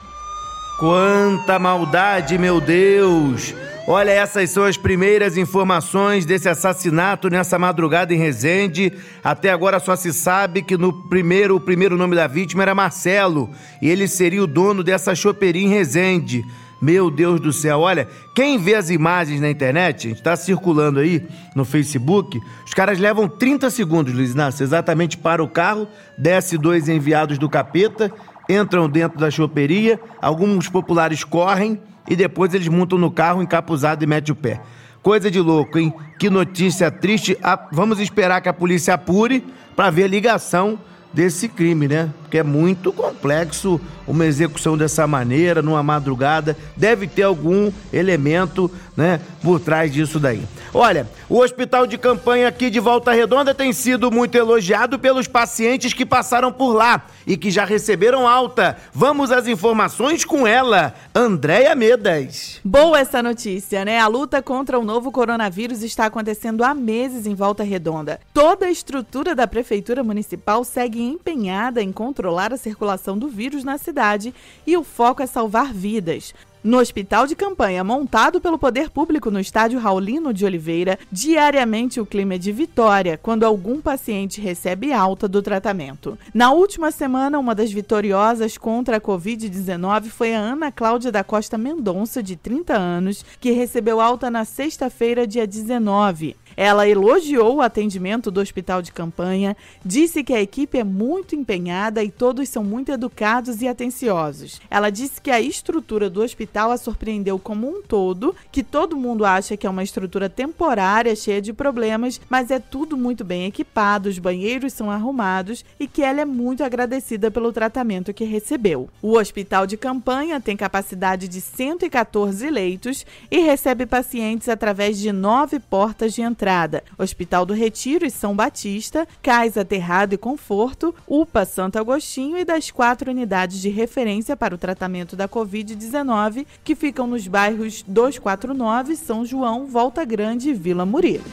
[0.79, 3.55] Quanta maldade, meu Deus!
[3.87, 8.93] Olha, essas são as primeiras informações desse assassinato nessa madrugada em Resende.
[9.23, 13.51] Até agora só se sabe que no primeiro, o primeiro nome da vítima era Marcelo
[13.81, 16.45] e ele seria o dono dessa choperia em Resende.
[16.81, 21.01] Meu Deus do céu, olha, quem vê as imagens na internet, a gente tá circulando
[21.01, 26.59] aí no Facebook, os caras levam 30 segundos, Luiz Inácio, exatamente para o carro, desce
[26.59, 28.13] dois enviados do capeta,
[28.49, 34.07] entram dentro da choperia, alguns populares correm e depois eles montam no carro encapuzado e
[34.07, 34.61] metem o pé.
[35.03, 35.93] Coisa de louco, hein?
[36.19, 37.37] Que notícia triste.
[37.43, 39.45] Ah, vamos esperar que a polícia apure
[39.77, 40.79] para ver a ligação
[41.15, 42.11] desse crime, né?
[42.23, 46.57] Porque é muito complexo uma execução dessa maneira, numa madrugada.
[46.77, 50.43] Deve ter algum elemento, né, por trás disso daí.
[50.73, 55.93] Olha, o hospital de campanha aqui de Volta Redonda tem sido muito elogiado pelos pacientes
[55.93, 58.77] que passaram por lá e que já receberam alta.
[58.93, 62.61] Vamos às informações com ela, Andréia Medas.
[62.65, 64.01] Boa essa notícia, né?
[64.01, 68.21] A luta contra o novo coronavírus está acontecendo há meses em Volta Redonda.
[68.33, 73.79] Toda a estrutura da prefeitura municipal segue empenhada em controlar a circulação do vírus na
[73.79, 74.35] cidade
[74.67, 76.35] e o foco é salvar vidas.
[76.65, 82.07] No hospital de campanha montado pelo poder público no estádio Raulino de Oliveira, diariamente o
[82.07, 86.19] clima é de vitória quando algum paciente recebe alta do tratamento.
[86.33, 91.59] Na última semana, uma das vitoriosas contra a Covid-19 foi a Ana Cláudia da Costa
[91.59, 96.35] Mendonça, de 30 anos, que recebeu alta na sexta-feira, dia 19.
[96.57, 102.03] Ela elogiou o atendimento do hospital de campanha, disse que a equipe é muito empenhada
[102.03, 104.61] e todos são muito educados e atenciosos.
[104.71, 109.25] Ela disse que a estrutura do hospital a surpreendeu como um todo, que todo mundo
[109.25, 114.09] acha que é uma estrutura temporária, cheia de problemas, mas é tudo muito bem equipado,
[114.09, 118.89] os banheiros são arrumados e que ela é muito agradecida pelo tratamento que recebeu.
[119.03, 125.59] O hospital de campanha tem capacidade de 114 leitos e recebe pacientes através de nove
[125.59, 131.47] portas de entrada entrada: Hospital do Retiro e São Batista, Cais Aterrado e Conforto, UPA
[131.47, 137.07] Santo Agostinho e das quatro unidades de referência para o tratamento da Covid-19 que ficam
[137.07, 141.25] nos bairros 249, São João, Volta Grande e Vila Murilo.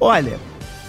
[0.00, 0.38] Olha,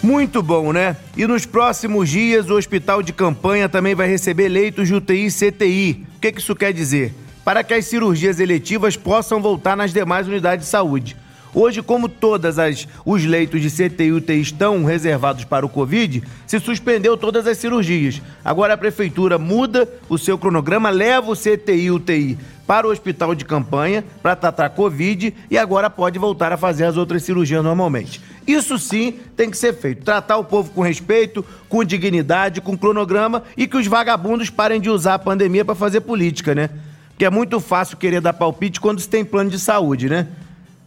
[0.02, 0.96] muito bom, né?
[1.18, 5.32] E nos próximos dias o hospital de campanha também vai receber leitos de UTI e
[5.32, 6.06] CTI.
[6.16, 7.14] O que, que isso quer dizer?
[7.44, 11.18] Para que as cirurgias eletivas possam voltar nas demais unidades de saúde.
[11.56, 16.22] Hoje, como todas as os leitos de CTI e UTI estão reservados para o Covid,
[16.46, 18.22] se suspendeu todas as cirurgias.
[18.44, 22.38] Agora a prefeitura muda o seu cronograma, leva o CTI e UTI
[22.68, 26.98] para o hospital de campanha para tratar Covid e agora pode voltar a fazer as
[26.98, 28.22] outras cirurgias normalmente.
[28.46, 30.04] Isso sim tem que ser feito.
[30.04, 34.90] Tratar o povo com respeito, com dignidade, com cronograma e que os vagabundos parem de
[34.90, 36.70] usar a pandemia para fazer política, né?
[37.12, 40.28] Porque é muito fácil querer dar palpite quando se tem plano de saúde, né?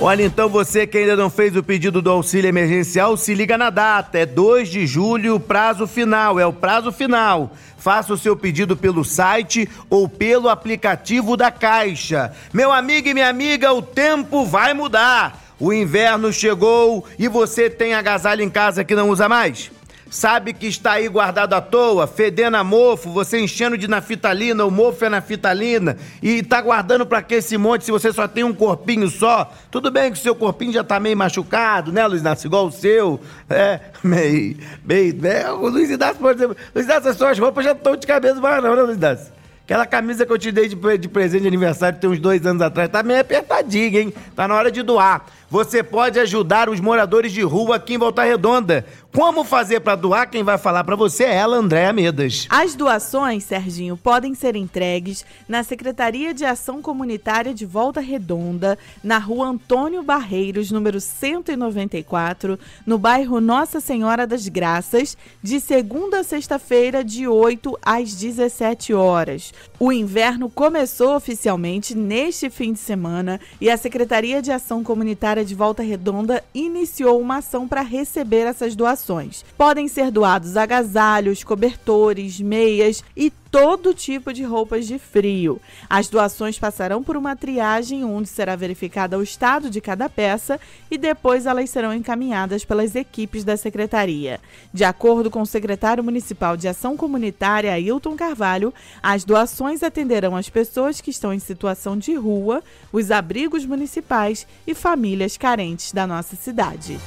[0.00, 3.68] Olha, então você que ainda não fez o pedido do auxílio emergencial, se liga na
[3.68, 4.16] data.
[4.16, 6.38] É 2 de julho, prazo final.
[6.38, 7.50] É o prazo final.
[7.76, 12.32] Faça o seu pedido pelo site ou pelo aplicativo da Caixa.
[12.52, 15.42] Meu amigo e minha amiga, o tempo vai mudar.
[15.58, 19.68] O inverno chegou e você tem agasalho em casa que não usa mais?
[20.10, 24.70] Sabe que está aí guardado à toa, fedendo a mofo, você enchendo de naftalina, o
[24.70, 28.54] mofo é naftalina, e tá guardando para que esse monte se você só tem um
[28.54, 29.52] corpinho só?
[29.70, 32.46] Tudo bem que o seu corpinho já tá meio machucado, né, Luiz Inácio?
[32.48, 35.50] Igual o seu, é, meio, meio, né?
[35.50, 38.62] O Luiz Inácio, por exemplo, Luiz Inácio, as suas roupas já estão de cabeça para
[38.62, 39.38] não, né, Luiz Inácio?
[39.68, 42.62] Aquela camisa que eu te dei de, de presente de aniversário tem uns dois anos
[42.62, 44.14] atrás, tá meio apertadinha, hein?
[44.34, 45.26] Tá na hora de doar.
[45.50, 48.84] Você pode ajudar os moradores de rua aqui em Volta Redonda.
[49.10, 50.28] Como fazer para doar?
[50.28, 52.46] Quem vai falar para você é ela, Andréa Medas.
[52.50, 59.16] As doações, Serginho, podem ser entregues na Secretaria de Ação Comunitária de Volta Redonda, na
[59.16, 67.02] rua Antônio Barreiros, número 194, no bairro Nossa Senhora das Graças, de segunda a sexta-feira,
[67.02, 69.54] de 8 às 17 horas.
[69.80, 75.54] O inverno começou oficialmente neste fim de semana e a Secretaria de Ação Comunitária de
[75.54, 79.44] Volta Redonda iniciou uma ação para receber essas doações.
[79.56, 85.60] Podem ser doados agasalhos, cobertores, meias e todo tipo de roupas de frio.
[85.88, 90.98] As doações passarão por uma triagem onde será verificada o estado de cada peça e
[90.98, 94.40] depois elas serão encaminhadas pelas equipes da secretaria.
[94.72, 100.48] De acordo com o secretário municipal de Ação Comunitária, Ailton Carvalho, as doações atenderão as
[100.48, 106.36] pessoas que estão em situação de rua, os abrigos municipais e famílias carentes da nossa
[106.36, 106.98] cidade.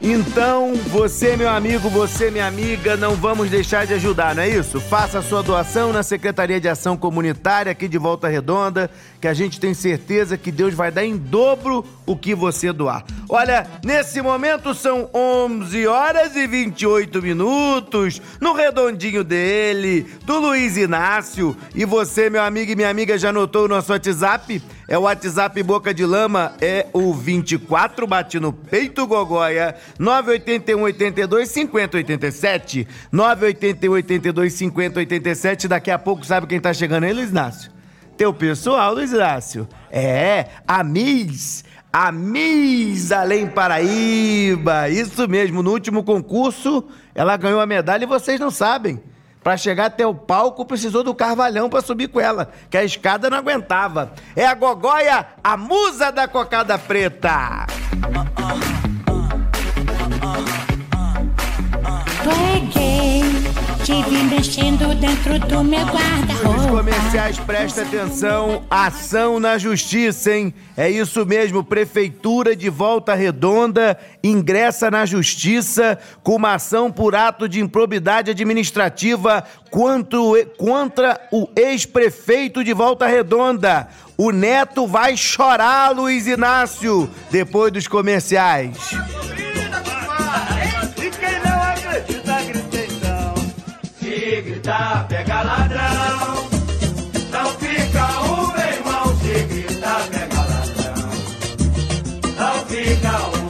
[0.00, 4.78] Então, você, meu amigo, você, minha amiga, não vamos deixar de ajudar, não é isso?
[4.78, 8.90] Faça a sua doação na Secretaria de Ação Comunitária aqui de Volta Redonda,
[9.26, 13.04] que a gente tem certeza que Deus vai dar em dobro o que você doar.
[13.28, 21.56] Olha, nesse momento são 11 horas e 28 minutos, no redondinho dele, do Luiz Inácio.
[21.74, 24.62] E você, meu amigo e minha amiga, já anotou o nosso WhatsApp?
[24.86, 31.48] É o WhatsApp Boca de Lama, é o 24, bate no peito Gogóia, 981 82
[31.48, 32.86] 50 87.
[33.10, 35.66] 981 82 50 87.
[35.66, 37.75] Daqui a pouco, sabe quem tá chegando aí, Luiz Inácio?
[38.16, 39.68] Teu pessoal, Luiz Inácio.
[39.90, 41.64] É, a Miss.
[41.92, 44.88] A Miss Além Paraíba.
[44.88, 49.00] Isso mesmo, no último concurso, ela ganhou a medalha e vocês não sabem.
[49.42, 53.30] Para chegar até o palco, precisou do carvalhão para subir com ela, que a escada
[53.30, 54.12] não aguentava.
[54.34, 57.66] É a Gogóia, a musa da cocada preta.
[63.86, 66.68] Peguei, tive mexendo dentro do meu Os guarda-roupa.
[66.68, 70.52] comerciais, presta atenção, ação na justiça, hein?
[70.76, 77.48] É isso mesmo, Prefeitura de Volta Redonda ingressa na justiça com uma ação por ato
[77.48, 83.88] de improbidade administrativa quanto, contra o ex-prefeito de Volta Redonda.
[84.18, 88.76] O neto vai chorar, Luiz Inácio, depois dos comerciais.
[94.66, 96.48] Se gritar, pega ladrão.
[97.30, 99.16] Não fica um, meu irmão.
[99.20, 101.08] Se gritar, pega ladrão.
[102.36, 103.46] Não fica um.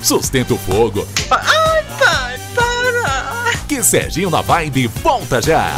[0.00, 3.58] Sustenta o fogo, Ai, pai, para!
[3.66, 5.74] que Serginho na Vibe volta já.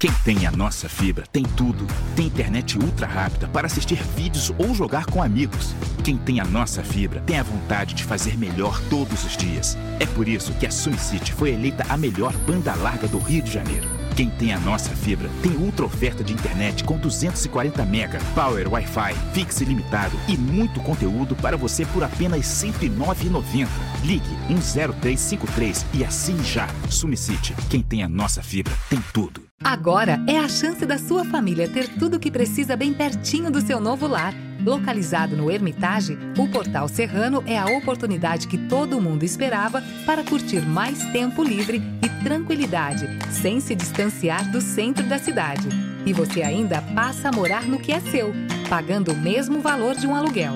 [0.00, 1.86] Quem tem a nossa fibra tem tudo.
[2.16, 5.74] Tem internet ultra rápida para assistir vídeos ou jogar com amigos.
[6.02, 9.76] Quem tem a nossa fibra tem a vontade de fazer melhor todos os dias.
[9.98, 13.52] É por isso que a SumCity foi eleita a melhor banda larga do Rio de
[13.52, 13.86] Janeiro.
[14.16, 19.14] Quem tem a nossa fibra tem ultra oferta de internet com 240 mega, power Wi-Fi,
[19.34, 23.68] fixe ilimitado e muito conteúdo para você por apenas R$ 109,90.
[24.02, 26.66] Ligue 10353 e assine já.
[26.88, 29.49] SumCity, quem tem a nossa fibra tem tudo.
[29.62, 33.60] Agora é a chance da sua família ter tudo o que precisa bem pertinho do
[33.60, 34.34] seu novo lar.
[34.64, 40.60] Localizado no Hermitage, o Portal Serrano é a oportunidade que todo mundo esperava para curtir
[40.62, 45.68] mais tempo livre e tranquilidade, sem se distanciar do centro da cidade.
[46.06, 48.32] E você ainda passa a morar no que é seu,
[48.68, 50.54] pagando o mesmo valor de um aluguel.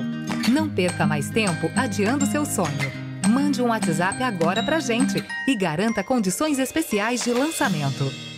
[0.50, 2.90] Não perca mais tempo adiando seu sonho.
[3.28, 8.33] Mande um WhatsApp agora pra gente e garanta condições especiais de lançamento.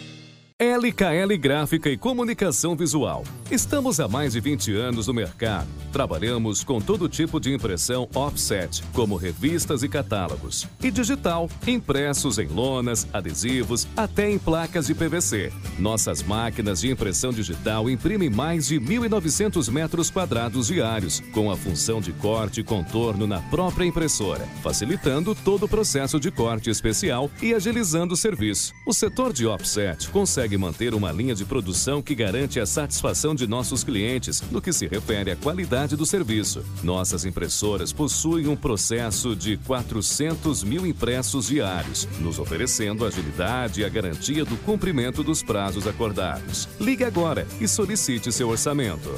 [0.58, 3.24] LKL Gráfica e Comunicação Visual.
[3.50, 5.68] Estamos há mais de 20 anos no mercado.
[5.92, 12.46] Trabalhamos com todo tipo de impressão offset, como revistas e catálogos, e digital, impressos em
[12.46, 15.52] lonas, adesivos, até em placas de PVC.
[15.78, 22.00] Nossas máquinas de impressão digital imprimem mais de 1.900 metros quadrados diários, com a função
[22.00, 27.52] de corte e contorno na própria impressora, facilitando todo o processo de corte especial e
[27.52, 28.72] agilizando o serviço.
[28.86, 33.34] O setor de offset consegue consegue manter uma linha de produção que garante a satisfação
[33.34, 36.64] de nossos clientes no que se refere à qualidade do serviço.
[36.84, 43.88] Nossas impressoras possuem um processo de 400 mil impressos diários, nos oferecendo agilidade e a
[43.88, 46.68] garantia do cumprimento dos prazos acordados.
[46.78, 49.10] Ligue agora e solicite seu orçamento.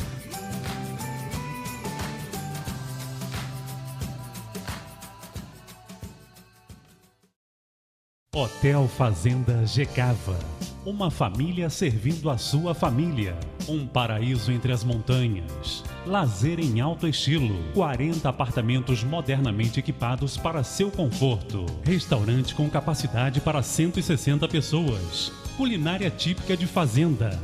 [8.35, 10.68] Hotel Fazenda Gecava.
[10.87, 13.37] Uma família servindo a sua família.
[13.69, 15.83] Um paraíso entre as montanhas.
[16.07, 17.57] Lazer em alto estilo.
[17.75, 21.67] 40 apartamentos modernamente equipados para seu conforto.
[21.85, 25.33] Restaurante com capacidade para 160 pessoas.
[25.57, 27.39] Culinária típica de fazenda.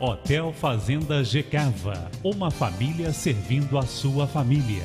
[0.00, 2.10] Hotel Fazenda Gecava.
[2.22, 4.84] Uma família servindo a sua família.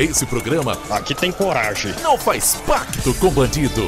[0.00, 1.94] Esse programa Aqui tem coragem.
[2.02, 3.82] não faz pacto com bandido.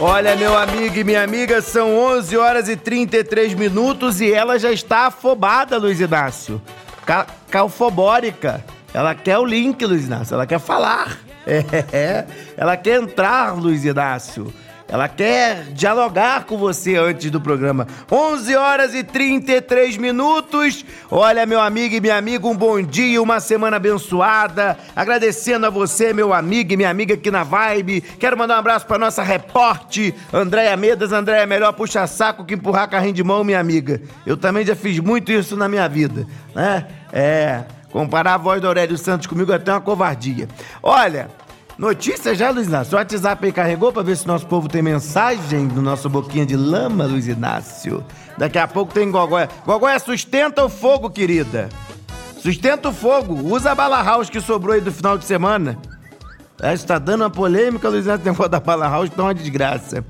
[0.00, 4.72] Olha, meu amigo e minha amiga, são 11 horas e 33 minutos e ela já
[4.72, 6.58] está afobada, Luiz Inácio.
[7.04, 8.64] Ca calfobórica.
[8.94, 10.32] Ela quer o link, Luiz Inácio.
[10.32, 11.18] Ela quer falar.
[11.44, 12.24] É,
[12.56, 14.54] ela quer entrar, Luiz Inácio.
[14.92, 17.86] Ela quer dialogar com você antes do programa.
[18.10, 20.84] 11 horas e 33 minutos.
[21.10, 24.76] Olha, meu amigo e minha amiga, um bom dia, uma semana abençoada.
[24.94, 28.02] Agradecendo a você, meu amigo e minha amiga aqui na Vibe.
[28.02, 31.10] Quero mandar um abraço para nossa repórter, Andréia Medas.
[31.10, 33.98] Andréia, melhor puxar saco que empurrar carrinho de mão, minha amiga.
[34.26, 36.86] Eu também já fiz muito isso na minha vida, né?
[37.10, 37.62] É.
[37.92, 40.48] Comparar a voz do Aurélio Santos comigo é até uma covardia.
[40.82, 41.28] Olha,
[41.82, 42.94] notícia já, Luiz Inácio?
[42.94, 46.56] O WhatsApp aí carregou pra ver se nosso povo tem mensagem do nosso boquinha de
[46.56, 48.04] lama, Luiz Inácio.
[48.38, 49.48] Daqui a pouco tem Gogóia.
[49.66, 51.68] Gogóia, sustenta o fogo, querida.
[52.38, 53.34] Sustenta o fogo.
[53.52, 55.76] Usa a bala house que sobrou aí do final de semana.
[56.62, 60.04] É, está dando uma polêmica, Luiz Inácio, tem da bala house, tá uma desgraça.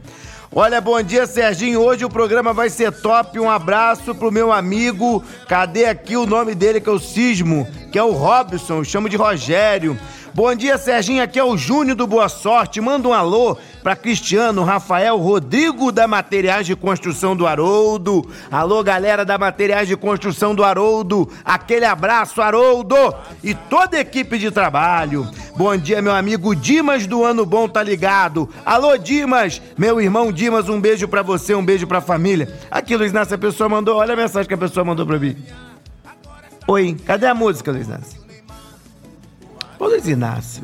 [0.55, 1.81] Olha, bom dia, Serginho.
[1.81, 3.41] Hoje o programa vai ser top.
[3.41, 5.25] Um abraço pro meu amigo.
[5.49, 7.67] Cadê aqui o nome dele, que é o Sismo?
[7.91, 8.75] Que é o Robson.
[8.75, 9.99] Eu chamo de Rogério.
[10.35, 11.23] Bom dia, Serginho.
[11.23, 12.81] Aqui é o Júnior do Boa Sorte.
[12.81, 18.27] Manda um alô para Cristiano, Rafael, Rodrigo da Materiais de Construção do Haroldo.
[18.51, 21.29] Alô, galera da Materiais de Construção do Haroldo.
[21.45, 22.97] Aquele abraço, Haroldo.
[23.45, 25.29] E toda a equipe de trabalho.
[25.55, 28.49] Bom dia, meu amigo Dimas do Ano Bom, tá ligado?
[28.65, 29.61] Alô, Dimas.
[29.77, 32.59] Meu irmão Dimas, um beijo para você, um beijo pra família.
[32.71, 33.99] Aqui, Luiz Inácio, a pessoa mandou.
[33.99, 35.37] Olha a mensagem que a pessoa mandou pra mim.
[36.67, 38.22] Oi, cadê a música, Luiz Inácio?
[39.83, 40.63] Ô Luiz Inácio,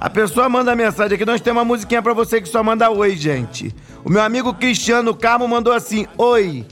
[0.00, 3.14] a pessoa manda mensagem aqui, nós temos uma musiquinha pra você que só manda oi,
[3.14, 3.72] gente.
[4.04, 6.66] O meu amigo Cristiano Carmo mandou assim, oi.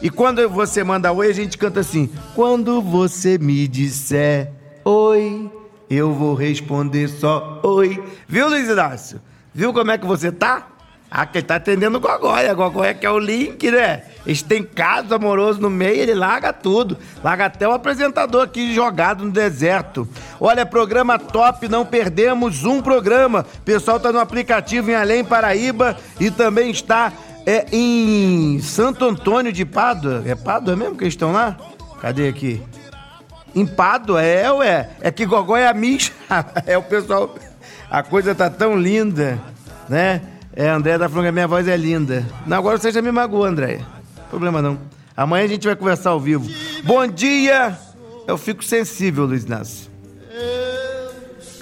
[0.00, 4.52] E quando você manda oi, a gente canta assim, quando você me disser
[4.84, 5.50] oi,
[5.90, 8.00] eu vou responder só oi.
[8.28, 9.20] Viu, Luiz Inácio?
[9.52, 10.68] Viu como é que você tá?
[11.10, 12.54] Ah, quem tá atendendo o Gogóia.
[12.54, 14.04] Gogóia que é o link, né?
[14.24, 16.96] Eles têm caso amoroso no meio, ele larga tudo.
[17.24, 20.08] Larga até o apresentador aqui jogado no deserto.
[20.38, 23.44] Olha, programa top, não perdemos um programa.
[23.58, 27.12] O pessoal tá no aplicativo em Além Paraíba e também está
[27.46, 30.22] é em Santo Antônio de Pádua.
[30.26, 31.56] É Pádua mesmo que eles estão lá?
[32.00, 32.62] Cadê aqui?
[33.54, 34.90] Em Pádua, é, ué.
[35.00, 36.12] É que Gogó é a Misha.
[36.66, 37.34] É o pessoal.
[37.90, 39.40] A coisa tá tão linda,
[39.88, 40.20] né?
[40.60, 42.22] É, André tá falando que a minha voz é linda.
[42.46, 43.80] Não, agora você já me magoou, André.
[44.28, 44.78] Problema não.
[45.16, 46.46] Amanhã a gente vai conversar ao vivo.
[46.84, 47.78] Bom dia!
[48.26, 49.90] Eu fico sensível, Luiz Inácio.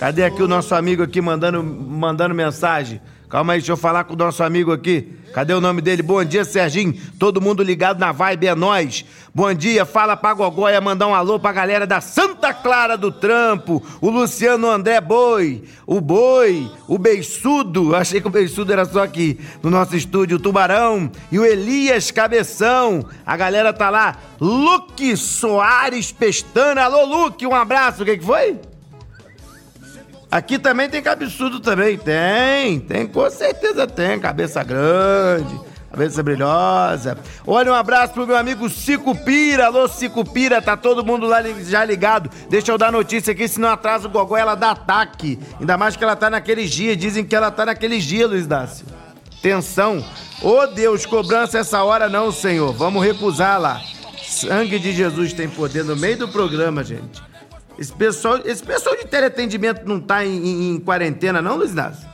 [0.00, 3.00] Cadê aqui o nosso amigo aqui mandando, mandando mensagem?
[3.28, 5.12] Calma aí, deixa eu falar com o nosso amigo aqui.
[5.34, 6.02] Cadê o nome dele?
[6.02, 6.94] Bom dia, Serginho.
[7.18, 9.04] Todo mundo ligado na vibe, é nós.
[9.34, 13.82] Bom dia, fala pra Gogóia, mandar um alô pra galera da Santa Clara do Trampo.
[14.00, 17.94] O Luciano André Boi, o Boi, o Beiçudo.
[17.94, 20.38] Achei que o Beiçudo era só aqui no nosso estúdio.
[20.38, 23.04] O Tubarão e o Elias Cabeção.
[23.26, 24.16] A galera tá lá.
[24.40, 26.84] Luque Soares Pestana.
[26.84, 28.02] Alô, Luque, um abraço.
[28.02, 28.58] O que, que foi?
[30.30, 31.96] Aqui também tem cabeçudo também.
[31.96, 34.20] Tem, tem, com certeza tem.
[34.20, 35.58] Cabeça grande,
[35.90, 37.16] cabeça brilhosa.
[37.46, 39.66] Olha, um abraço pro meu amigo Cico Pira.
[39.66, 42.30] Alô, Cico Pira, tá todo mundo lá já ligado.
[42.50, 45.38] Deixa eu dar notícia aqui, senão atrasa o Gogó, ela dá ataque.
[45.58, 46.96] Ainda mais que ela tá naqueles dias.
[46.98, 48.84] Dizem que ela tá naqueles dias, Luiz Dácio.
[49.40, 50.04] Tensão.
[50.42, 52.72] Ô oh, Deus, cobrança essa hora não, Senhor.
[52.74, 53.80] Vamos recusar lá.
[54.26, 57.27] Sangue de Jesus tem poder no meio do programa, gente.
[57.78, 62.08] Esse pessoal, esse pessoal de teleatendimento não tá em, em, em quarentena, não, Luiz Inácio?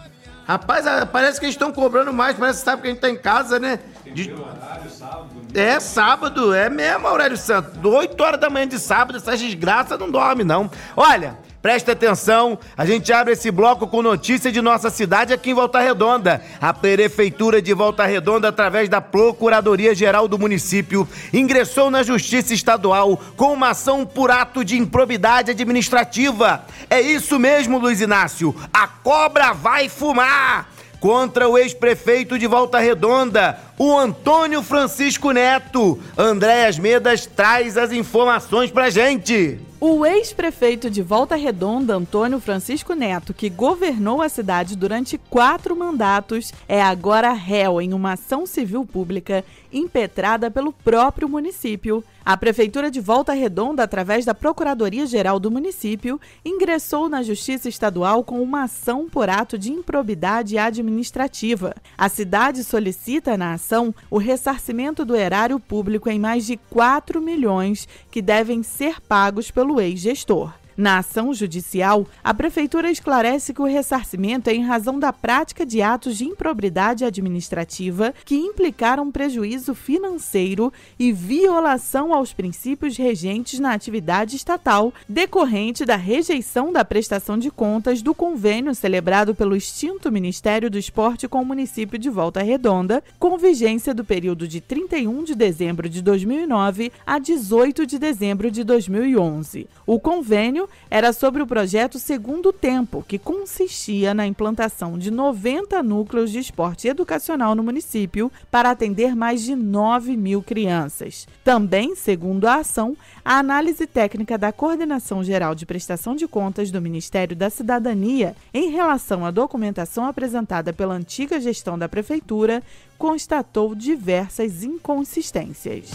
[0.47, 3.17] Rapaz, parece que eles estão cobrando mais, parece que sabe que a gente tá em
[3.17, 3.79] casa, né?
[4.05, 4.31] De...
[4.31, 7.83] Horário, sábado, é sábado, é mesmo, Aurélio Santos.
[7.83, 10.71] 8 horas da manhã de sábado, essa desgraça não dorme, não.
[10.95, 15.55] Olha, Presta atenção, a gente abre esse bloco com notícia de nossa cidade aqui em
[15.55, 16.43] Volta Redonda.
[16.61, 23.19] A Prefeitura de Volta Redonda, através da Procuradoria Geral do município, ingressou na Justiça Estadual
[23.35, 26.67] com uma ação por ato de improbidade administrativa.
[26.91, 28.55] É isso mesmo, Luiz Inácio.
[28.71, 30.69] A cobra vai fumar!
[31.05, 35.99] contra o ex-prefeito de Volta Redonda, o Antônio Francisco Neto.
[36.17, 39.59] Andréas Medas traz as informações pra gente.
[39.87, 46.55] O ex-prefeito de Volta Redonda, Antônio Francisco Neto, que governou a cidade durante quatro mandatos,
[46.67, 52.03] é agora réu em uma ação civil pública impetrada pelo próprio município.
[52.25, 58.41] A Prefeitura de Volta Redonda, através da Procuradoria-Geral do município, ingressou na Justiça Estadual com
[58.41, 61.75] uma ação por ato de improbidade administrativa.
[61.99, 63.64] A cidade solicita na ação
[64.11, 69.81] o ressarcimento do erário público em mais de 4 milhões que devem ser pagos pelo
[69.81, 70.53] ex-gestor.
[70.77, 75.81] Na ação judicial, a Prefeitura esclarece que o ressarcimento é em razão da prática de
[75.81, 84.35] atos de improbidade administrativa que implicaram prejuízo financeiro e violação aos princípios regentes na atividade
[84.35, 90.79] estatal, decorrente da rejeição da prestação de contas do convênio celebrado pelo extinto Ministério do
[90.79, 95.89] Esporte com o município de Volta Redonda, com vigência do período de 31 de dezembro
[95.89, 99.69] de 2009 a 18 de dezembro de 2011.
[99.87, 106.31] O convênio era sobre o projeto Segundo Tempo, que consistia na implantação de 90 núcleos
[106.31, 111.27] de esporte educacional no município para atender mais de 9 mil crianças.
[111.43, 116.81] Também, segundo a ação, a análise técnica da Coordenação Geral de Prestação de Contas do
[116.81, 122.63] Ministério da Cidadania em relação à documentação apresentada pela antiga gestão da Prefeitura
[122.99, 125.91] constatou diversas inconsistências.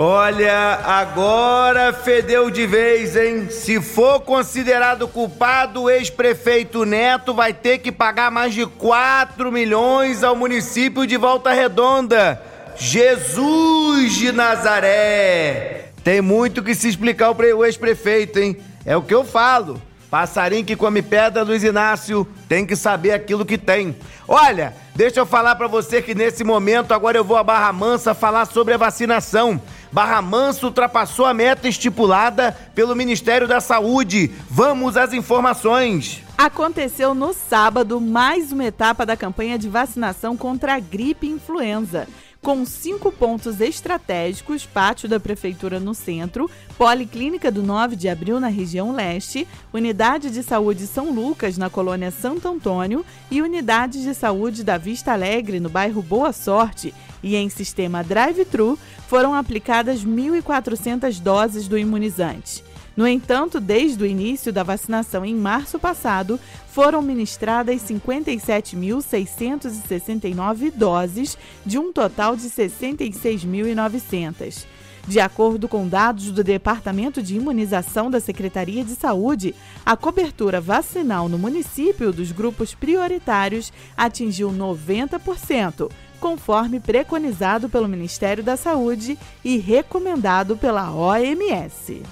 [0.00, 3.50] Olha, agora fedeu de vez, hein?
[3.50, 10.22] Se for considerado culpado, o ex-prefeito Neto vai ter que pagar mais de 4 milhões
[10.22, 12.40] ao município de Volta Redonda.
[12.76, 15.90] Jesus de Nazaré!
[16.04, 18.56] Tem muito que se explicar o ex-prefeito, hein?
[18.86, 19.82] É o que eu falo.
[20.08, 23.96] Passarinho que come pedra, Luiz Inácio, tem que saber aquilo que tem.
[24.26, 28.14] Olha, deixa eu falar para você que nesse momento agora eu vou a Barra Mansa
[28.14, 29.60] falar sobre a vacinação.
[29.90, 34.30] Barra Mansa ultrapassou a meta estipulada pelo Ministério da Saúde.
[34.50, 36.22] Vamos às informações.
[36.36, 42.06] Aconteceu no sábado mais uma etapa da campanha de vacinação contra a gripe influenza
[42.42, 48.48] com cinco pontos estratégicos: pátio da Prefeitura no centro, Policlínica do 9 de abril na
[48.48, 54.64] região leste, Unidade de Saúde São Lucas na colônia Santo Antônio e Unidade de Saúde
[54.64, 56.94] da Vista Alegre no bairro Boa Sorte.
[57.22, 58.78] E em sistema drive-thru
[59.08, 62.62] foram aplicadas 1.400 doses do imunizante.
[62.98, 71.78] No entanto, desde o início da vacinação em março passado, foram ministradas 57.669 doses, de
[71.78, 74.66] um total de 66.900.
[75.06, 79.54] De acordo com dados do Departamento de Imunização da Secretaria de Saúde,
[79.86, 85.88] a cobertura vacinal no município dos grupos prioritários atingiu 90%,
[86.18, 92.02] conforme preconizado pelo Ministério da Saúde e recomendado pela OMS.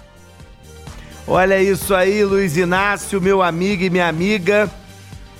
[1.28, 4.70] Olha isso aí, Luiz Inácio, meu amigo e minha amiga.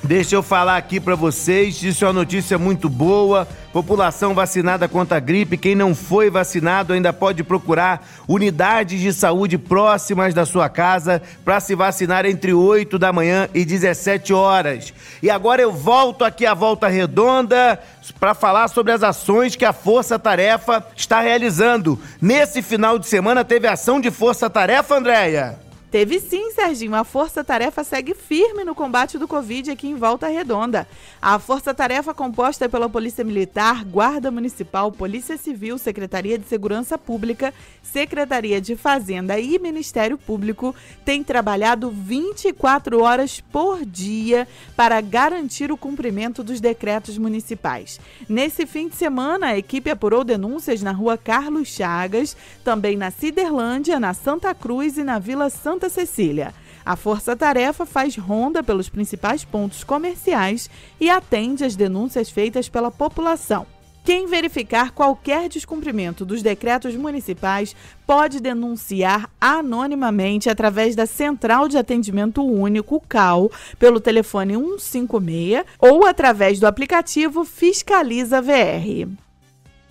[0.02, 3.46] Deixa eu falar aqui para vocês, isso é uma notícia muito boa.
[3.72, 9.58] População vacinada contra a gripe, quem não foi vacinado ainda pode procurar unidades de saúde
[9.58, 14.92] próximas da sua casa para se vacinar entre 8 da manhã e 17 horas.
[15.22, 17.78] E agora eu volto aqui à volta redonda
[18.18, 21.96] para falar sobre as ações que a Força Tarefa está realizando.
[22.20, 25.65] Nesse final de semana teve ação de Força Tarefa, Andréia?
[25.96, 26.94] Teve sim, Serginho.
[26.94, 30.86] A Força Tarefa segue firme no combate do Covid aqui em Volta Redonda.
[31.22, 37.54] A Força Tarefa, composta pela Polícia Militar, Guarda Municipal, Polícia Civil, Secretaria de Segurança Pública,
[37.82, 45.78] Secretaria de Fazenda e Ministério Público, tem trabalhado 24 horas por dia para garantir o
[45.78, 47.98] cumprimento dos decretos municipais.
[48.28, 53.98] Nesse fim de semana, a equipe apurou denúncias na rua Carlos Chagas, também na Ciderlândia,
[53.98, 56.54] na Santa Cruz e na Vila Santa Cecília.
[56.84, 60.70] A Força Tarefa faz ronda pelos principais pontos comerciais
[61.00, 63.66] e atende às denúncias feitas pela população.
[64.06, 67.74] Quem verificar qualquer descumprimento dos decretos municipais
[68.06, 76.60] pode denunciar anonimamente através da Central de Atendimento Único CAL pelo telefone 156 ou através
[76.60, 79.25] do aplicativo Fiscaliza VR.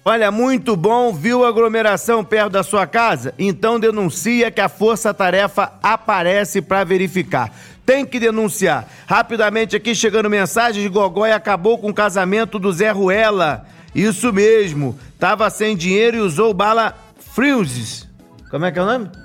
[0.08, 3.34] Olha, muito bom, viu aglomeração perto da sua casa?
[3.39, 7.51] Então denuncia que a Força Tarefa aparece para verificar.
[7.84, 8.88] Tem que denunciar.
[9.08, 13.66] Rapidamente aqui chegando mensagem, Gogói acabou com o casamento do Zé Ruela.
[13.95, 16.95] Isso mesmo, tava sem dinheiro e usou bala
[17.34, 18.08] Friuses.
[18.51, 19.24] Como é que é o nome?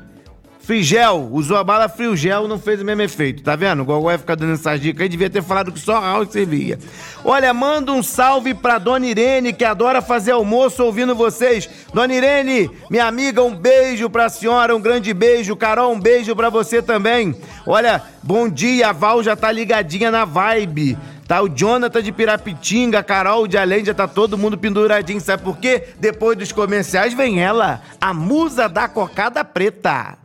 [0.71, 3.83] Frigel, usou a bala Frigel, não fez o mesmo efeito, tá vendo?
[3.83, 6.79] O Gogó vai ficar dando essas dicas aí, devia ter falado que só Raul servia.
[7.25, 11.69] Olha, manda um salve pra Dona Irene, que adora fazer almoço ouvindo vocês.
[11.93, 15.57] Dona Irene, minha amiga, um beijo pra senhora, um grande beijo.
[15.57, 17.35] Carol, um beijo pra você também.
[17.67, 20.97] Olha, bom dia, a Val já tá ligadinha na vibe.
[21.27, 25.21] Tá o Jonathan de Pirapitinga, a Carol de Além, já tá todo mundo penduradinho.
[25.21, 25.89] Sabe por quê?
[25.99, 30.20] Depois dos comerciais vem ela, a musa da cocada preta.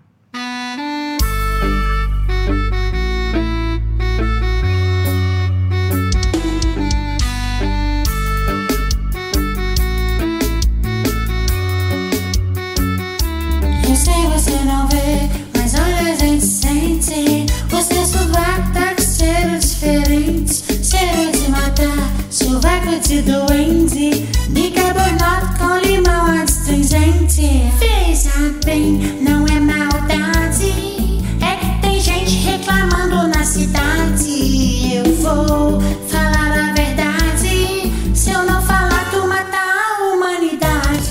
[20.45, 24.25] Diferente, cheiro de matar, sovaco de doente.
[24.49, 27.63] Bicarbonato com limão astringente.
[27.79, 28.31] Veja
[28.63, 31.23] bem, não é maldade.
[31.41, 34.95] É que tem gente reclamando na cidade.
[34.95, 37.91] Eu vou falar a verdade.
[38.13, 41.09] Se eu não falar, tu mata a humanidade.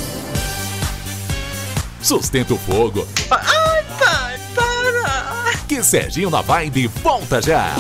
[2.01, 5.59] Sustenta o fogo, Ai, pai, para!
[5.67, 7.75] que Serginho na Vibe volta já.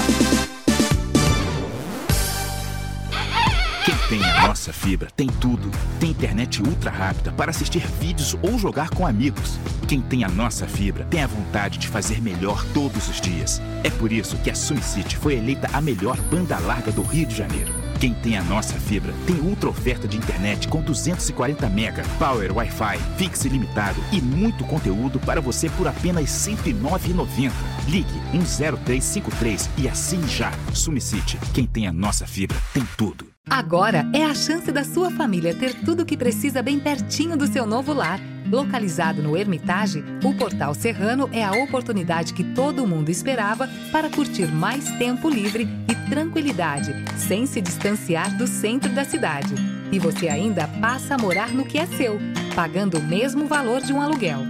[4.46, 5.70] Nossa fibra tem tudo.
[5.98, 9.58] Tem internet ultra rápida para assistir vídeos ou jogar com amigos.
[9.88, 13.60] Quem tem a nossa fibra tem a vontade de fazer melhor todos os dias.
[13.82, 17.34] É por isso que a SumCity foi eleita a melhor banda larga do Rio de
[17.34, 17.72] Janeiro.
[17.98, 22.98] Quem tem a nossa fibra tem ultra oferta de internet com 240 mega, power Wi-Fi,
[23.16, 27.50] fixe ilimitado e muito conteúdo para você por apenas R$ 109,90.
[27.88, 30.52] Ligue 10353 e assine já.
[30.74, 31.38] SumCity.
[31.54, 33.33] Quem tem a nossa fibra tem tudo.
[33.54, 37.46] Agora é a chance da sua família ter tudo o que precisa bem pertinho do
[37.46, 38.18] seu novo lar.
[38.50, 44.48] Localizado no Hermitage, o Portal Serrano é a oportunidade que todo mundo esperava para curtir
[44.48, 49.54] mais tempo livre e tranquilidade, sem se distanciar do centro da cidade.
[49.92, 52.18] E você ainda passa a morar no que é seu,
[52.56, 54.40] pagando o mesmo valor de um aluguel.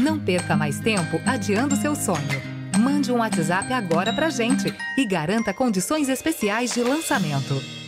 [0.00, 2.40] Não perca mais tempo adiando seu sonho.
[2.78, 7.81] Mande um WhatsApp agora pra gente e garanta condições especiais de lançamento.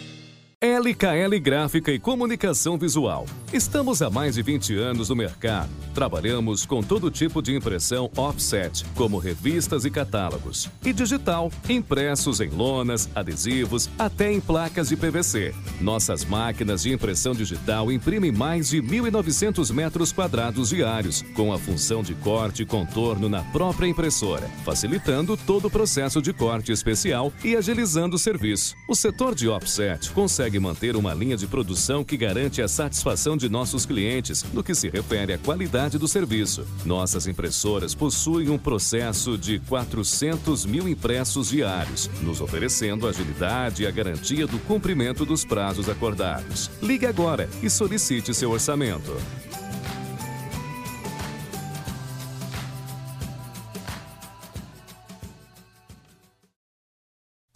[0.65, 3.27] LKL Gráfica e Comunicação Visual.
[3.53, 5.69] Estamos há mais de 20 anos no mercado.
[5.93, 12.49] Trabalhamos com todo tipo de impressão offset, como revistas e catálogos, e digital, impressos em
[12.49, 15.55] lonas, adesivos, até em placas de PVC.
[15.83, 22.03] Nossas máquinas de impressão digital imprimem mais de 1.900 metros quadrados diários, com a função
[22.03, 27.55] de corte e contorno na própria impressora, facilitando todo o processo de corte especial e
[27.55, 28.75] agilizando o serviço.
[28.89, 33.37] O setor de offset consegue consegue manter uma linha de produção que garante a satisfação
[33.37, 36.67] de nossos clientes no que se refere à qualidade do serviço.
[36.85, 43.91] Nossas impressoras possuem um processo de 400 mil impressos diários, nos oferecendo agilidade e a
[43.91, 46.71] garantia do cumprimento dos prazos acordados.
[46.83, 49.13] Ligue agora e solicite seu orçamento.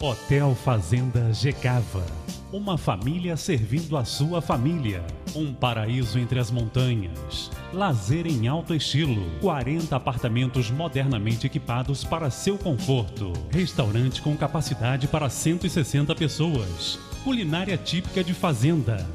[0.01, 2.05] Hotel Fazenda Gecava.
[2.53, 5.03] Uma família servindo a sua família.
[5.35, 7.51] Um paraíso entre as montanhas.
[7.73, 9.29] Lazer em alto estilo.
[9.41, 13.33] 40 apartamentos modernamente equipados para seu conforto.
[13.51, 16.97] Restaurante com capacidade para 160 pessoas.
[17.25, 19.05] Culinária típica de fazenda.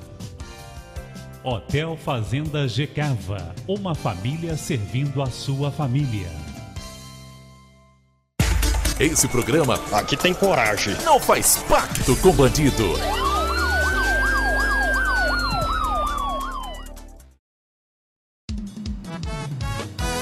[1.43, 3.55] Hotel Fazenda Gecava.
[3.67, 6.44] Uma família servindo a sua família.
[8.99, 10.97] Esse programa Aqui tem coragem.
[11.05, 12.95] não faz pacto com bandido.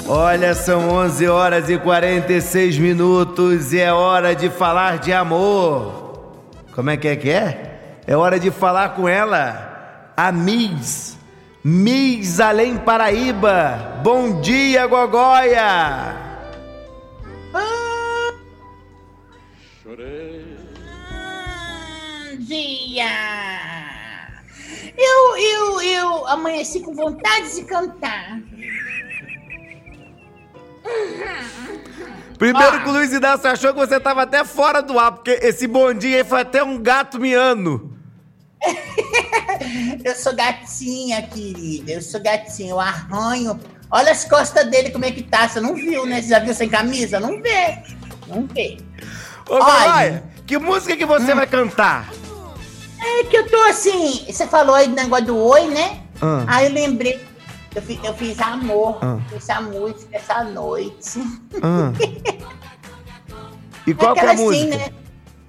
[0.07, 6.33] Olha, são 11 horas e 46 minutos e é hora de falar de amor.
[6.73, 8.01] Como é que é que é?
[8.05, 11.17] É hora de falar com ela, a Miss.
[11.63, 14.01] Miss Além Paraíba.
[14.03, 16.22] Bom dia, Gogóia.
[22.39, 23.05] Dia!
[24.97, 28.39] Eu, eu, eu amanheci com vontade de cantar.
[32.37, 35.67] Primeiro que o Luiz Inácio achou que você tava até fora do ar, porque esse
[35.67, 37.95] bom dia aí foi até um gato miando.
[40.03, 41.91] Eu sou gatinha, querida.
[41.93, 42.71] Eu sou gatinha.
[42.71, 43.59] Eu arranho.
[43.89, 45.47] Olha as costas dele, como é que tá.
[45.47, 46.21] Você não viu, né?
[46.21, 47.19] Você já viu sem camisa?
[47.19, 47.77] Não vê.
[48.27, 48.77] Não vê.
[49.49, 52.09] Ô, Gogóia, que música que você vai cantar?
[52.99, 54.25] É que eu tô assim.
[54.27, 56.01] Você falou aí do negócio do oi, né?
[56.21, 56.45] Ah.
[56.47, 57.19] Aí eu lembrei.
[57.75, 58.99] Eu fiz, eu fiz amor.
[59.29, 61.19] Fiz a música essa noite.
[61.61, 61.91] Ah.
[63.85, 64.77] E qual que é a assim, música?
[64.77, 64.89] né?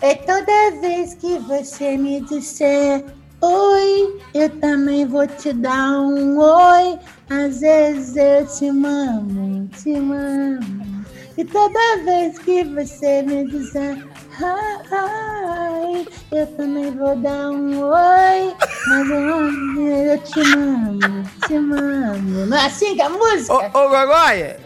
[0.01, 3.05] É toda vez que você me disser
[3.41, 6.99] oi, eu também vou te dar um oi.
[7.31, 10.94] Às vezes eu te mamo, te mamo.
[11.37, 14.07] E toda vez que você me disser
[14.41, 18.55] ai, eu também vou dar um oi.
[18.89, 20.99] Mas eu, eu te mamo,
[21.47, 22.47] te mamo.
[22.47, 23.53] Não é assim que é a música?
[23.53, 24.61] Ô, ô Gogóia,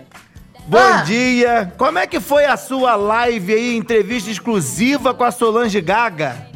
[0.66, 1.02] bom Ah.
[1.02, 1.72] dia.
[1.78, 6.48] Como é que foi a sua live aí, entrevista exclusiva com a Solange Gaga?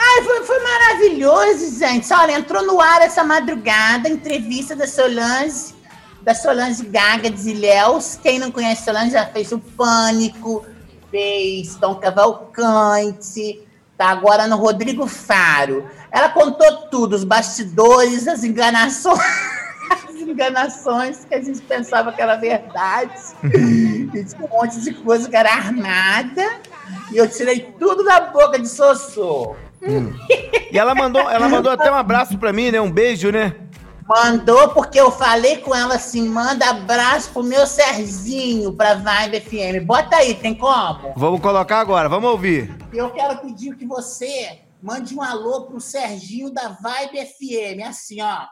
[0.00, 2.12] Ai, foi, foi maravilhoso, gente.
[2.12, 5.74] Olha, entrou no ar essa madrugada, entrevista da Solange,
[6.28, 8.18] da Solange Gaga de Ilhéus.
[8.22, 10.62] Quem não conhece Solange já fez o Pânico,
[11.10, 13.66] fez Tom Cavalcante,
[13.96, 15.88] tá agora no Rodrigo Faro.
[16.12, 19.18] Ela contou tudo, os bastidores, as enganações,
[19.90, 23.14] as enganações que a gente pensava que era verdade.
[23.42, 26.44] E tinha um monte de coisa que era armada.
[27.10, 29.56] E eu tirei tudo da boca de Sossô.
[30.70, 32.78] E ela mandou, ela mandou até um abraço pra mim, né?
[32.78, 33.54] Um beijo, né?
[34.08, 39.84] Mandou porque eu falei com ela assim: manda abraço pro meu Serginho pra Vibe FM.
[39.84, 41.12] Bota aí, tem como?
[41.14, 42.74] Vamos colocar agora, vamos ouvir.
[42.90, 47.86] Eu quero pedir que você mande um alô pro Serginho da Vibe FM.
[47.86, 48.46] Assim, ó.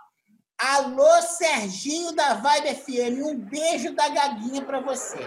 [0.59, 3.27] Alô, Serginho da Vibe FM.
[3.27, 5.27] Um beijo da Gaguinha pra você.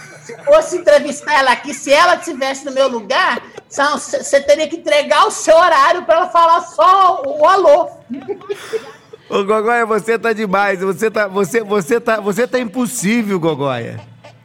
[0.37, 5.25] se fosse entrevistar ela aqui, se ela estivesse no meu lugar, você teria que entregar
[5.27, 7.89] o seu horário para ela falar só o, o alô.
[9.29, 10.79] Ô, Gogóia, você tá demais.
[10.81, 13.99] Você tá, você, você tá, você tá impossível, Gogóia.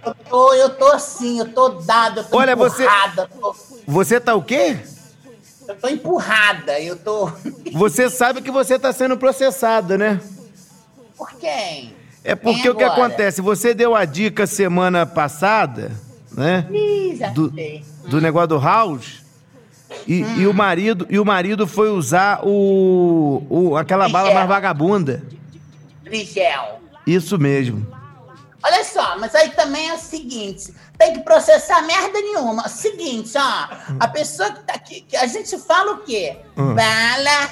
[0.04, 3.28] Eu tô, eu tô assim, eu tô dada, eu tô Olha, você- empurrada.
[3.40, 3.56] tô-
[3.88, 4.76] Você tá o quê?
[5.66, 7.30] eu tô empurrada, eu tô.
[7.72, 10.20] Você sabe que você tá sendo processado, né?
[11.16, 11.96] Por quem?
[12.26, 13.40] É porque o que acontece?
[13.40, 15.92] Você deu a dica semana passada,
[16.32, 16.66] né?
[17.32, 17.52] Do,
[18.08, 19.24] do negócio do house.
[20.08, 25.22] E, e o marido e o marido foi usar o, o aquela bala mais vagabunda.
[26.02, 26.80] Brigel.
[27.06, 27.86] Isso mesmo.
[28.60, 32.68] Olha só, mas aí também é o seguinte: tem que processar merda nenhuma.
[32.68, 33.68] Seguinte, ó,
[34.00, 36.36] a pessoa que tá aqui, a gente fala o quê?
[36.56, 36.74] Hum.
[36.74, 37.50] Bala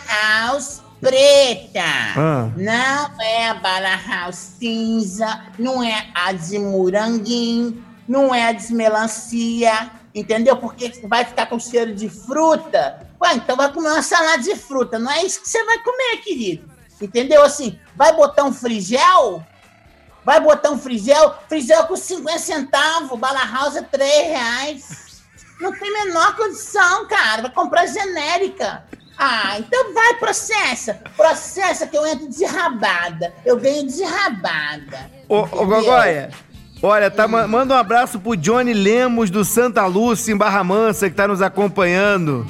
[0.49, 1.85] House preta.
[2.17, 2.51] Ah.
[2.57, 8.73] Não é a bala house cinza, não é a de moranguinho, não é a de
[8.73, 10.57] melancia, entendeu?
[10.57, 13.07] Porque vai ficar com cheiro de fruta.
[13.23, 16.23] Ué, então vai comer uma salada de fruta, não é isso que você vai comer,
[16.23, 16.73] querido.
[17.01, 17.43] Entendeu?
[17.43, 19.45] Assim, vai botar um frigel?
[20.25, 21.35] Vai botar um frigel?
[21.49, 25.05] Frigel com 50 centavos, bala house é 3 reais.
[25.61, 27.43] Não tem menor condição, cara.
[27.43, 28.85] Vai comprar genérica.
[29.19, 30.95] Ah, então vai, processa.
[31.17, 33.33] Processa que eu entro desrabada.
[33.45, 35.11] Eu ganho desrabada.
[35.29, 36.31] Ô, ô Gogóia,
[36.83, 41.09] olha, tá, ma- manda um abraço pro Johnny Lemos do Santa Lúcia, em Barra Mansa,
[41.09, 42.47] que tá nos acompanhando.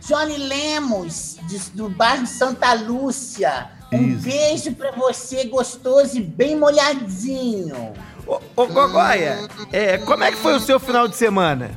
[0.00, 3.70] Johnny Lemos, de- do bairro Santa Lúcia.
[3.92, 7.92] Um beijo pra você, gostoso e bem molhadinho.
[8.26, 11.70] Ô, ô Gogóia, é, como é que foi o seu final de semana?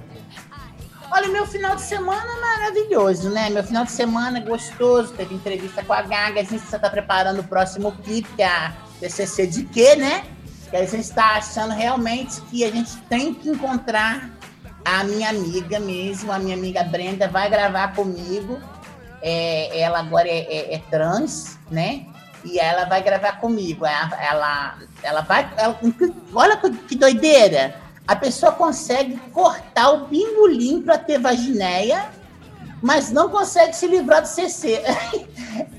[1.11, 3.49] Olha, meu final de semana é maravilhoso, né?
[3.49, 5.13] Meu final de semana é gostoso.
[5.13, 6.41] Teve entrevista com a Gaga.
[6.41, 10.25] A gente está preparando o próximo clipe, que é a TCC de quê, né?
[10.69, 14.29] Que a gente está achando realmente que a gente tem que encontrar
[14.83, 16.31] a minha amiga mesmo.
[16.31, 18.59] A minha amiga Brenda vai gravar comigo.
[19.21, 22.05] É, ela agora é, é- é trans, né?
[22.43, 23.85] E ela vai gravar comigo.
[23.85, 25.49] Ela, ela, ela vai.
[25.57, 25.79] ela-
[26.33, 27.84] olha que- que doideira!
[28.07, 32.05] A pessoa consegue cortar o pingolim para ter vaginéia,
[32.81, 34.81] mas não consegue se livrar do CC.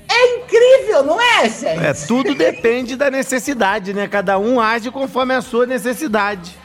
[0.09, 1.65] É incrível, não é, gente?
[1.85, 4.07] É, tudo depende da necessidade, né?
[4.07, 6.57] Cada um age conforme a sua necessidade.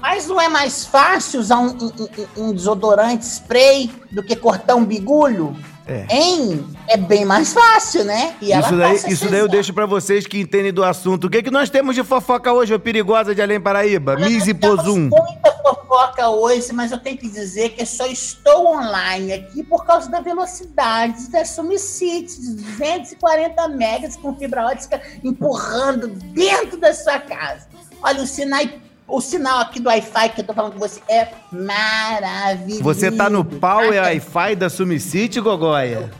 [0.00, 4.74] Mas não é mais fácil usar um, um- um- um desodorante spray do que cortar
[4.74, 5.54] um bigulho?
[5.90, 6.06] É.
[6.08, 6.64] Hein?
[6.86, 8.36] É bem mais fácil, né?
[8.40, 11.26] E Isso daí, isso daí eu deixo pra vocês que entendem do assunto.
[11.26, 14.14] O que, que nós temos de fofoca hoje, ô perigosa de Além Paraíba?
[14.14, 15.08] Miss e Pozum.
[15.08, 19.84] muita fofoca hoje, mas eu tenho que dizer que eu só estou online aqui por
[19.84, 27.18] causa da velocidade da Sumicity, de 240 megas com fibra ótica empurrando dentro da sua
[27.18, 27.66] casa.
[28.00, 28.62] Olha, o sinal,
[29.10, 32.82] o sinal aqui do Wi-Fi que eu tô falando com você é maravilhoso.
[32.82, 36.10] Você tá no Power Wi-Fi da Sumicity, Gogóia?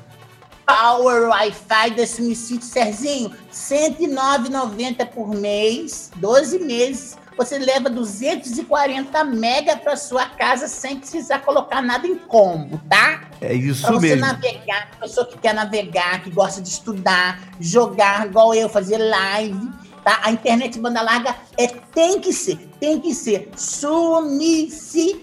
[0.67, 7.19] Power Wi-Fi da Sumicity, Serginho, R$ 109,90 por mês, 12 meses.
[7.37, 13.23] Você leva 240 mega para sua casa sem precisar colocar nada em combo, tá?
[13.41, 14.27] É isso Pra você mesmo.
[14.27, 19.69] navegar, pessoa que quer navegar, que gosta de estudar, jogar, igual eu, fazer live,
[20.11, 20.21] tá?
[20.25, 25.21] A internet banda larga é, tem que ser, tem que ser Sumicity.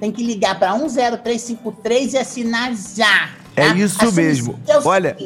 [0.00, 3.30] Tem que ligar para 10353 e assinar já.
[3.54, 3.74] É tá?
[3.74, 4.60] isso A Sumicity mesmo.
[4.66, 5.16] é Olha,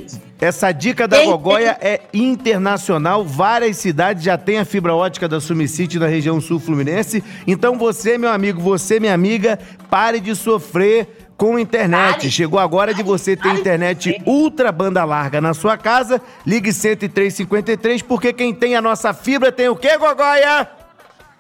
[0.41, 3.25] essa dica da Tem- Gogóia é internacional.
[3.25, 7.23] Várias cidades já têm a fibra ótica da Sumicity na região sul fluminense.
[7.47, 12.31] Então você, meu amigo, você, minha amiga, pare de sofrer com internet.
[12.31, 16.21] Chegou a hora de você ter internet ultra banda larga na sua casa.
[16.47, 20.69] Ligue 10353, porque quem tem a nossa fibra tem o quê, Gogóia?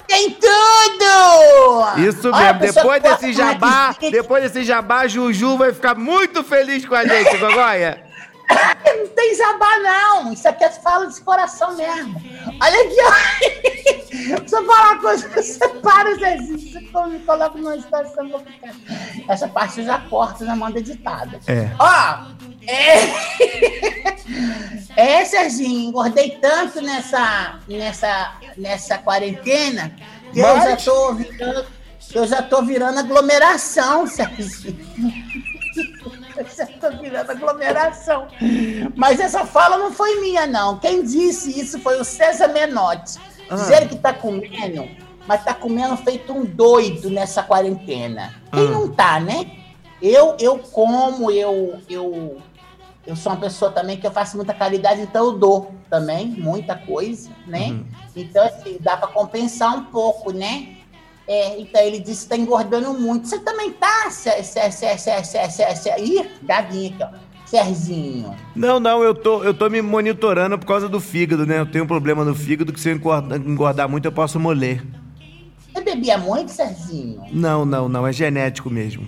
[0.07, 2.09] Tem tudo!
[2.09, 2.74] Isso Olha, mesmo.
[2.74, 8.05] Depois desse jabá, depois desse jabá, Juju vai ficar muito feliz com a gente, Gogóia.
[8.99, 10.32] Não tem jabá, não.
[10.32, 12.20] Isso aqui é fala de coração mesmo.
[12.62, 13.12] Olha aqui, ó.
[14.38, 15.28] Deixa eu falar uma coisa.
[15.28, 16.59] Você para, Zezinho.
[16.72, 18.74] Você me coloca numa situação complicada.
[19.28, 21.38] Essa parte eu já corto na mão editada.
[21.47, 21.70] É.
[21.78, 22.26] Ó,
[22.66, 23.01] é...
[25.20, 29.94] é, Serginho, engordei tanto nessa, nessa, nessa quarentena
[30.32, 31.66] que eu Mas- já tô virando,
[32.14, 34.76] eu já tô virando aglomeração, Serginho.
[36.80, 38.26] Tô virando aglomeração.
[38.95, 40.78] Mas essa fala não foi minha, não.
[40.78, 43.18] Quem disse isso foi o César Menotti.
[43.49, 43.55] Ah.
[43.55, 44.89] Dizer que tá comendo,
[45.26, 48.34] mas tá comendo feito um doido nessa quarentena.
[48.53, 48.70] Quem Ah.
[48.70, 49.51] não tá, né?
[50.03, 52.39] Eu, eu como, eu, eu,
[53.07, 56.74] eu sou uma pessoa também que eu faço muita caridade, então eu dou também muita
[56.76, 57.68] coisa, né?
[57.68, 57.84] Uhum.
[58.14, 60.75] Então, assim, dá pra compensar um pouco, né?
[61.28, 63.26] É, então ele disse que tá engordando muito.
[63.28, 64.08] Você também tá,
[65.98, 67.26] Ih, gaguinha aqui, ó.
[67.46, 68.34] Serginho.
[68.56, 71.60] Não, não, eu tô, eu tô me monitorando por causa do fígado, né?
[71.60, 74.84] Eu tenho um problema no fígado que se eu engordar, engordar muito eu posso moler.
[75.72, 77.22] Você bebia muito, Serginho?
[77.30, 79.06] Não, não, não, é genético mesmo.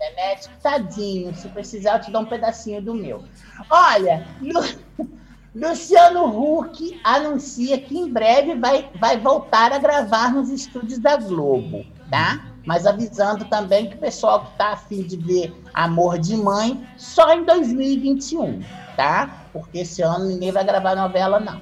[0.00, 1.32] Genético, tadinho.
[1.36, 3.22] Se precisar, eu te dou um pedacinho do meu.
[3.70, 5.06] Olha, Lu-
[5.54, 11.84] Luciano Huck anuncia que em breve vai, vai voltar a gravar nos estúdios da Globo,
[12.10, 12.46] tá?
[12.64, 17.34] Mas avisando também que o pessoal que tá afim de ver Amor de Mãe, só
[17.34, 18.62] em 2021,
[18.96, 19.44] tá?
[19.52, 21.60] Porque esse ano ninguém vai gravar novela, não.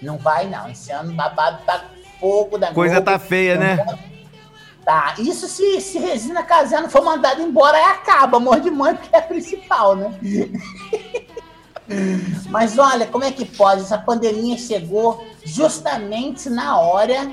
[0.00, 0.68] Não vai, não.
[0.70, 1.84] Esse ano o babado tá
[2.18, 3.10] fogo da Coisa Globo.
[3.10, 3.84] tá feia, né?
[4.84, 9.16] Tá, isso se, se Resina Casano for mandada embora, aí acaba, amor de mãe, porque
[9.16, 10.14] é a principal, né?
[12.48, 13.82] Mas olha, como é que pode?
[13.82, 17.30] Essa pandemia chegou justamente na hora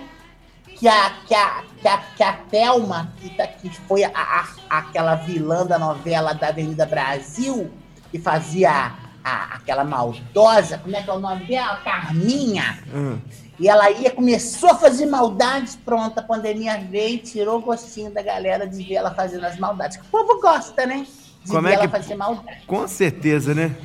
[0.78, 4.48] que a, que a, que a, que a Thelma, que, tá, que foi a, a,
[4.70, 7.72] aquela vilã da novela da Avenida Brasil,
[8.12, 8.94] que fazia
[9.24, 11.78] a, aquela maldosa, como é que é o nome dela?
[11.84, 12.80] Carminha.
[12.94, 13.20] Hum.
[13.60, 18.12] E ela ia, começou a fazer maldades, pronto, a pandemia veio e tirou o gostinho
[18.12, 19.98] da galera de ver ela fazendo as maldades.
[19.98, 21.06] O povo gosta, né?
[21.46, 22.62] De Como ver é ela que- fazer maldade.
[22.66, 23.76] Com certeza, né?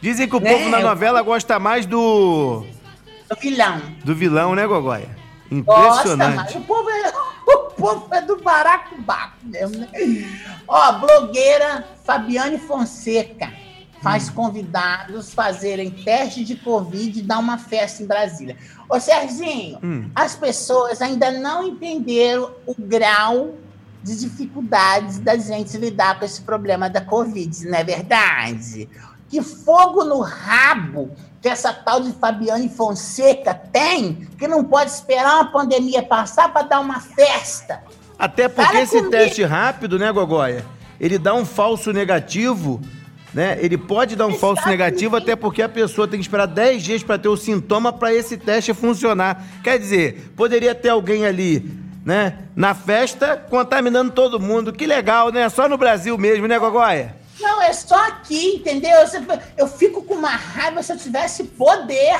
[0.00, 0.52] Dizem que o Né?
[0.52, 2.64] povo na novela gosta mais do.
[3.28, 3.80] Do vilão.
[4.04, 5.08] Do vilão, né, Gogóia?
[5.50, 6.58] Gosta, mas Impressionante.
[6.58, 7.08] o povo é,
[7.50, 9.88] o povo é do baracubaco mesmo, né?
[10.66, 13.50] Ó, blogueira Fabiane Fonseca
[14.02, 18.56] faz convidados fazerem teste de Covid e dar uma festa em Brasília.
[18.88, 20.08] Ô, Serginho, Hum.
[20.14, 23.54] as pessoas ainda não entenderam o grau
[24.02, 28.88] de dificuldades da gente lidar com esse problema da Covid, não é verdade?
[29.28, 31.10] Que fogo no rabo
[31.40, 36.62] que essa tal de Fabiane Fonseca tem, que não pode esperar uma pandemia passar para
[36.62, 37.82] dar uma festa.
[38.18, 39.10] Até porque Para esse comigo.
[39.10, 40.64] teste rápido, né, Gogóia?
[41.00, 42.80] Ele dá um falso negativo,
[43.32, 43.56] né?
[43.60, 47.02] Ele pode dar um falso negativo, até porque a pessoa tem que esperar 10 dias
[47.04, 49.44] para ter o sintoma para esse teste funcionar.
[49.62, 51.70] Quer dizer, poderia ter alguém ali,
[52.04, 54.72] né, na festa, contaminando todo mundo.
[54.72, 55.48] Que legal, né?
[55.48, 57.14] Só no Brasil mesmo, né, Gogóia?
[57.40, 58.96] Não, é só aqui, entendeu?
[59.56, 62.18] Eu, fico com uma raiva se eu tivesse poder,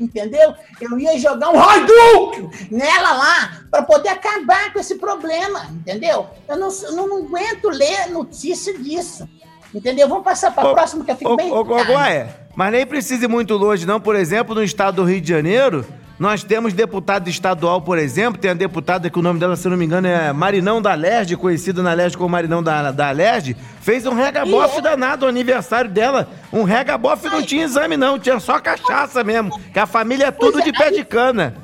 [0.00, 0.54] entendeu?
[0.80, 6.26] Eu ia jogar um Hadouken nela lá para poder acabar com esse problema, entendeu?
[6.48, 9.28] Eu não, eu não aguento ler notícia disso,
[9.74, 10.08] entendeu?
[10.08, 11.52] Vamos passar para a Ô, próxima que eu fico Ô, bem...
[11.52, 14.00] ô, Gogóia, mas nem precisa ir muito longe, não.
[14.00, 15.86] Por exemplo, no estado do Rio de Janeiro,
[16.18, 19.76] nós temos deputado estadual, por exemplo, tem a deputada que o nome dela, se não
[19.76, 24.04] me engano, é Marinão da Lerge, conhecida na Lerge como Marinão da, da Lerge, fez
[24.04, 26.28] um regabofe danado no aniversário dela.
[26.52, 29.56] Um regabofe não tinha exame, não, tinha só cachaça mesmo.
[29.72, 31.54] Que a família é tudo é, de pé de cana.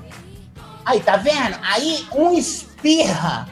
[0.87, 1.57] Aí, tá vendo?
[1.63, 3.49] Aí um espirra,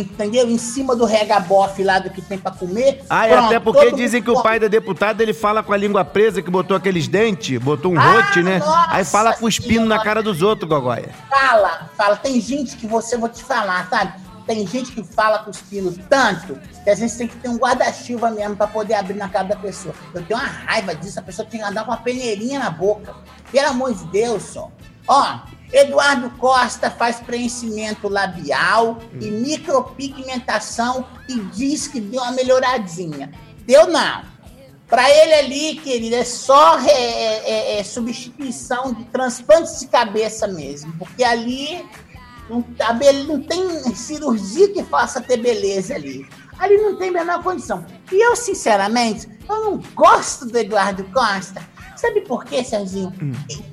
[0.00, 0.48] entendeu?
[0.48, 3.02] Em cima do regabofe lá do que tem pra comer.
[3.08, 6.04] Ah, Pronto, até porque dizem que o pai da deputada ele fala com a língua
[6.04, 8.60] presa, que botou aqueles dentes, botou um Ah, rote, né?
[8.88, 11.10] Aí fala cuspindo na cara dos outros, Gogóia.
[11.28, 12.16] Fala, fala.
[12.16, 14.12] Tem gente que você, vou te falar, sabe?
[14.46, 18.54] Tem gente que fala cuspindo tanto que a gente tem que ter um guarda-chuva mesmo
[18.54, 19.94] pra poder abrir na cara da pessoa.
[20.12, 23.14] Eu tenho uma raiva disso, a pessoa tem que andar com uma peneirinha na boca.
[23.50, 24.70] Pelo amor de Deus, só.
[25.08, 25.38] Ó,
[25.72, 33.32] Eduardo Costa faz preenchimento labial e micropigmentação e diz que deu uma melhoradinha.
[33.66, 34.22] Deu não.
[34.86, 40.92] Pra ele ali, querido, é só é, é- é substituição de transplantes de cabeça mesmo.
[40.98, 41.84] Porque ali
[42.48, 42.92] não, a
[43.24, 46.26] não tem cirurgia que faça ter beleza ali.
[46.58, 47.84] Ali não tem a menor condição.
[48.12, 51.62] E eu, sinceramente, eu não gosto do Eduardo Costa.
[51.96, 53.12] Sabe por quê, Serginho?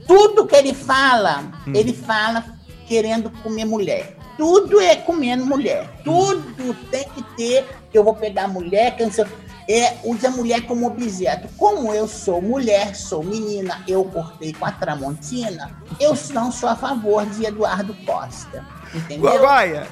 [0.08, 1.44] Tudo que ele fala,
[1.74, 2.44] ele fala
[2.88, 4.18] querendo comer mulher.
[4.38, 5.88] Tudo é comendo mulher.
[6.04, 7.66] Tudo tem que ter.
[7.92, 9.26] que Eu vou pegar mulher, que eu não sei.
[9.70, 11.48] É, usa a mulher como objeto.
[11.58, 16.76] Como eu sou mulher, sou menina, eu cortei com a Tramontina, eu não sou a
[16.76, 18.66] favor de Eduardo Costa.
[18.94, 19.32] Entendeu?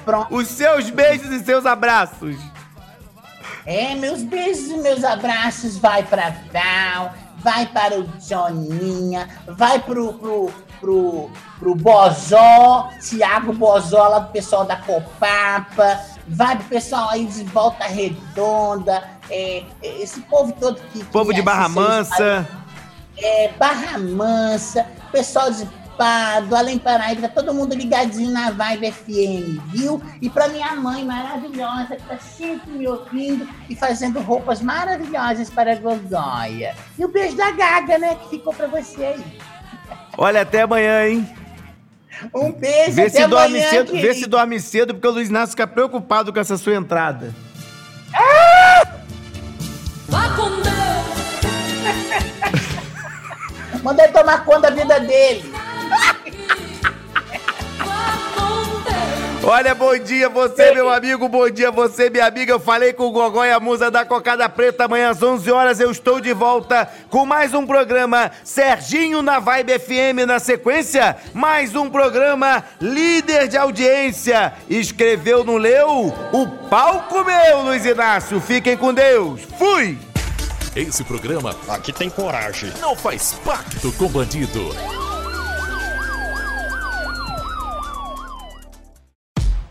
[0.04, 0.34] Pronto.
[0.34, 2.36] os seus beijos e seus abraços.
[3.64, 10.12] É, meus beijos e meus abraços vai pra Val, vai para o Joninha, vai pro,
[10.14, 17.26] pro, pro, pro Bozó, Tiago Bozó lá do pessoal da Copapa, vai pro pessoal aí
[17.26, 21.04] de Volta Redonda, é, é, esse povo todo que...
[21.04, 22.46] Povo que de Barra Mansa.
[23.18, 25.66] é, Barra Mansa, pessoal de
[26.00, 30.02] Pado, Além Paraíba, tá todo mundo ligadinho na Vibe FM, viu?
[30.22, 35.72] E pra minha mãe maravilhosa, que tá sempre me ouvindo e fazendo roupas maravilhosas para
[35.72, 36.74] a Gogóia.
[36.98, 39.38] E o beijo da Gaga, né, que ficou pra você aí.
[40.16, 41.28] Olha, até amanhã, hein?
[42.34, 45.28] Um beijo, Vê até se dorme amanhã, cedo, vê se dorme cedo, porque o Luiz
[45.28, 47.34] Inácio fica preocupado com essa sua entrada.
[50.08, 50.70] Vá com Deus.
[53.82, 55.60] Manda ele tomar conta da vida dele.
[59.42, 62.52] Olha, bom dia você, meu amigo, bom dia você, minha amiga.
[62.52, 64.84] Eu falei com o Gogó e a Musa da Cocada Preta.
[64.84, 69.78] Amanhã às 11 horas eu estou de volta com mais um programa Serginho na Vibe
[69.78, 70.26] FM.
[70.26, 74.52] Na sequência, mais um programa líder de audiência.
[74.68, 76.14] Escreveu, não leu?
[76.32, 78.40] O palco meu, Luiz Inácio.
[78.42, 79.40] Fiquem com Deus.
[79.58, 79.98] Fui!
[80.76, 82.70] Esse programa Aqui tem coragem.
[82.80, 84.70] não faz pacto com bandido.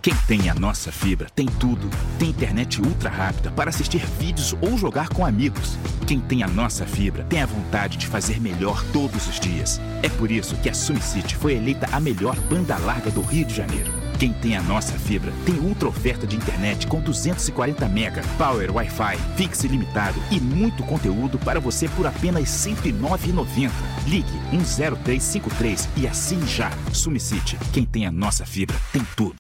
[0.01, 1.89] Quem tem a nossa fibra tem tudo.
[2.17, 5.77] Tem internet ultra rápida para assistir vídeos ou jogar com amigos.
[6.07, 9.81] Quem tem a nossa fibra tem a vontade de fazer melhor todos os dias.
[10.01, 13.53] É por isso que a SumiCity foi eleita a melhor banda larga do Rio de
[13.53, 13.91] Janeiro.
[14.17, 19.17] Quem tem a nossa fibra tem ultra oferta de internet com 240 mega, power Wi-Fi,
[19.35, 23.69] fixe ilimitado e muito conteúdo para você por apenas R$ 109,90.
[24.07, 26.71] Ligue 10353 e assine já.
[26.93, 27.57] SumiCity.
[27.73, 29.35] Quem tem a nossa fibra tem tudo.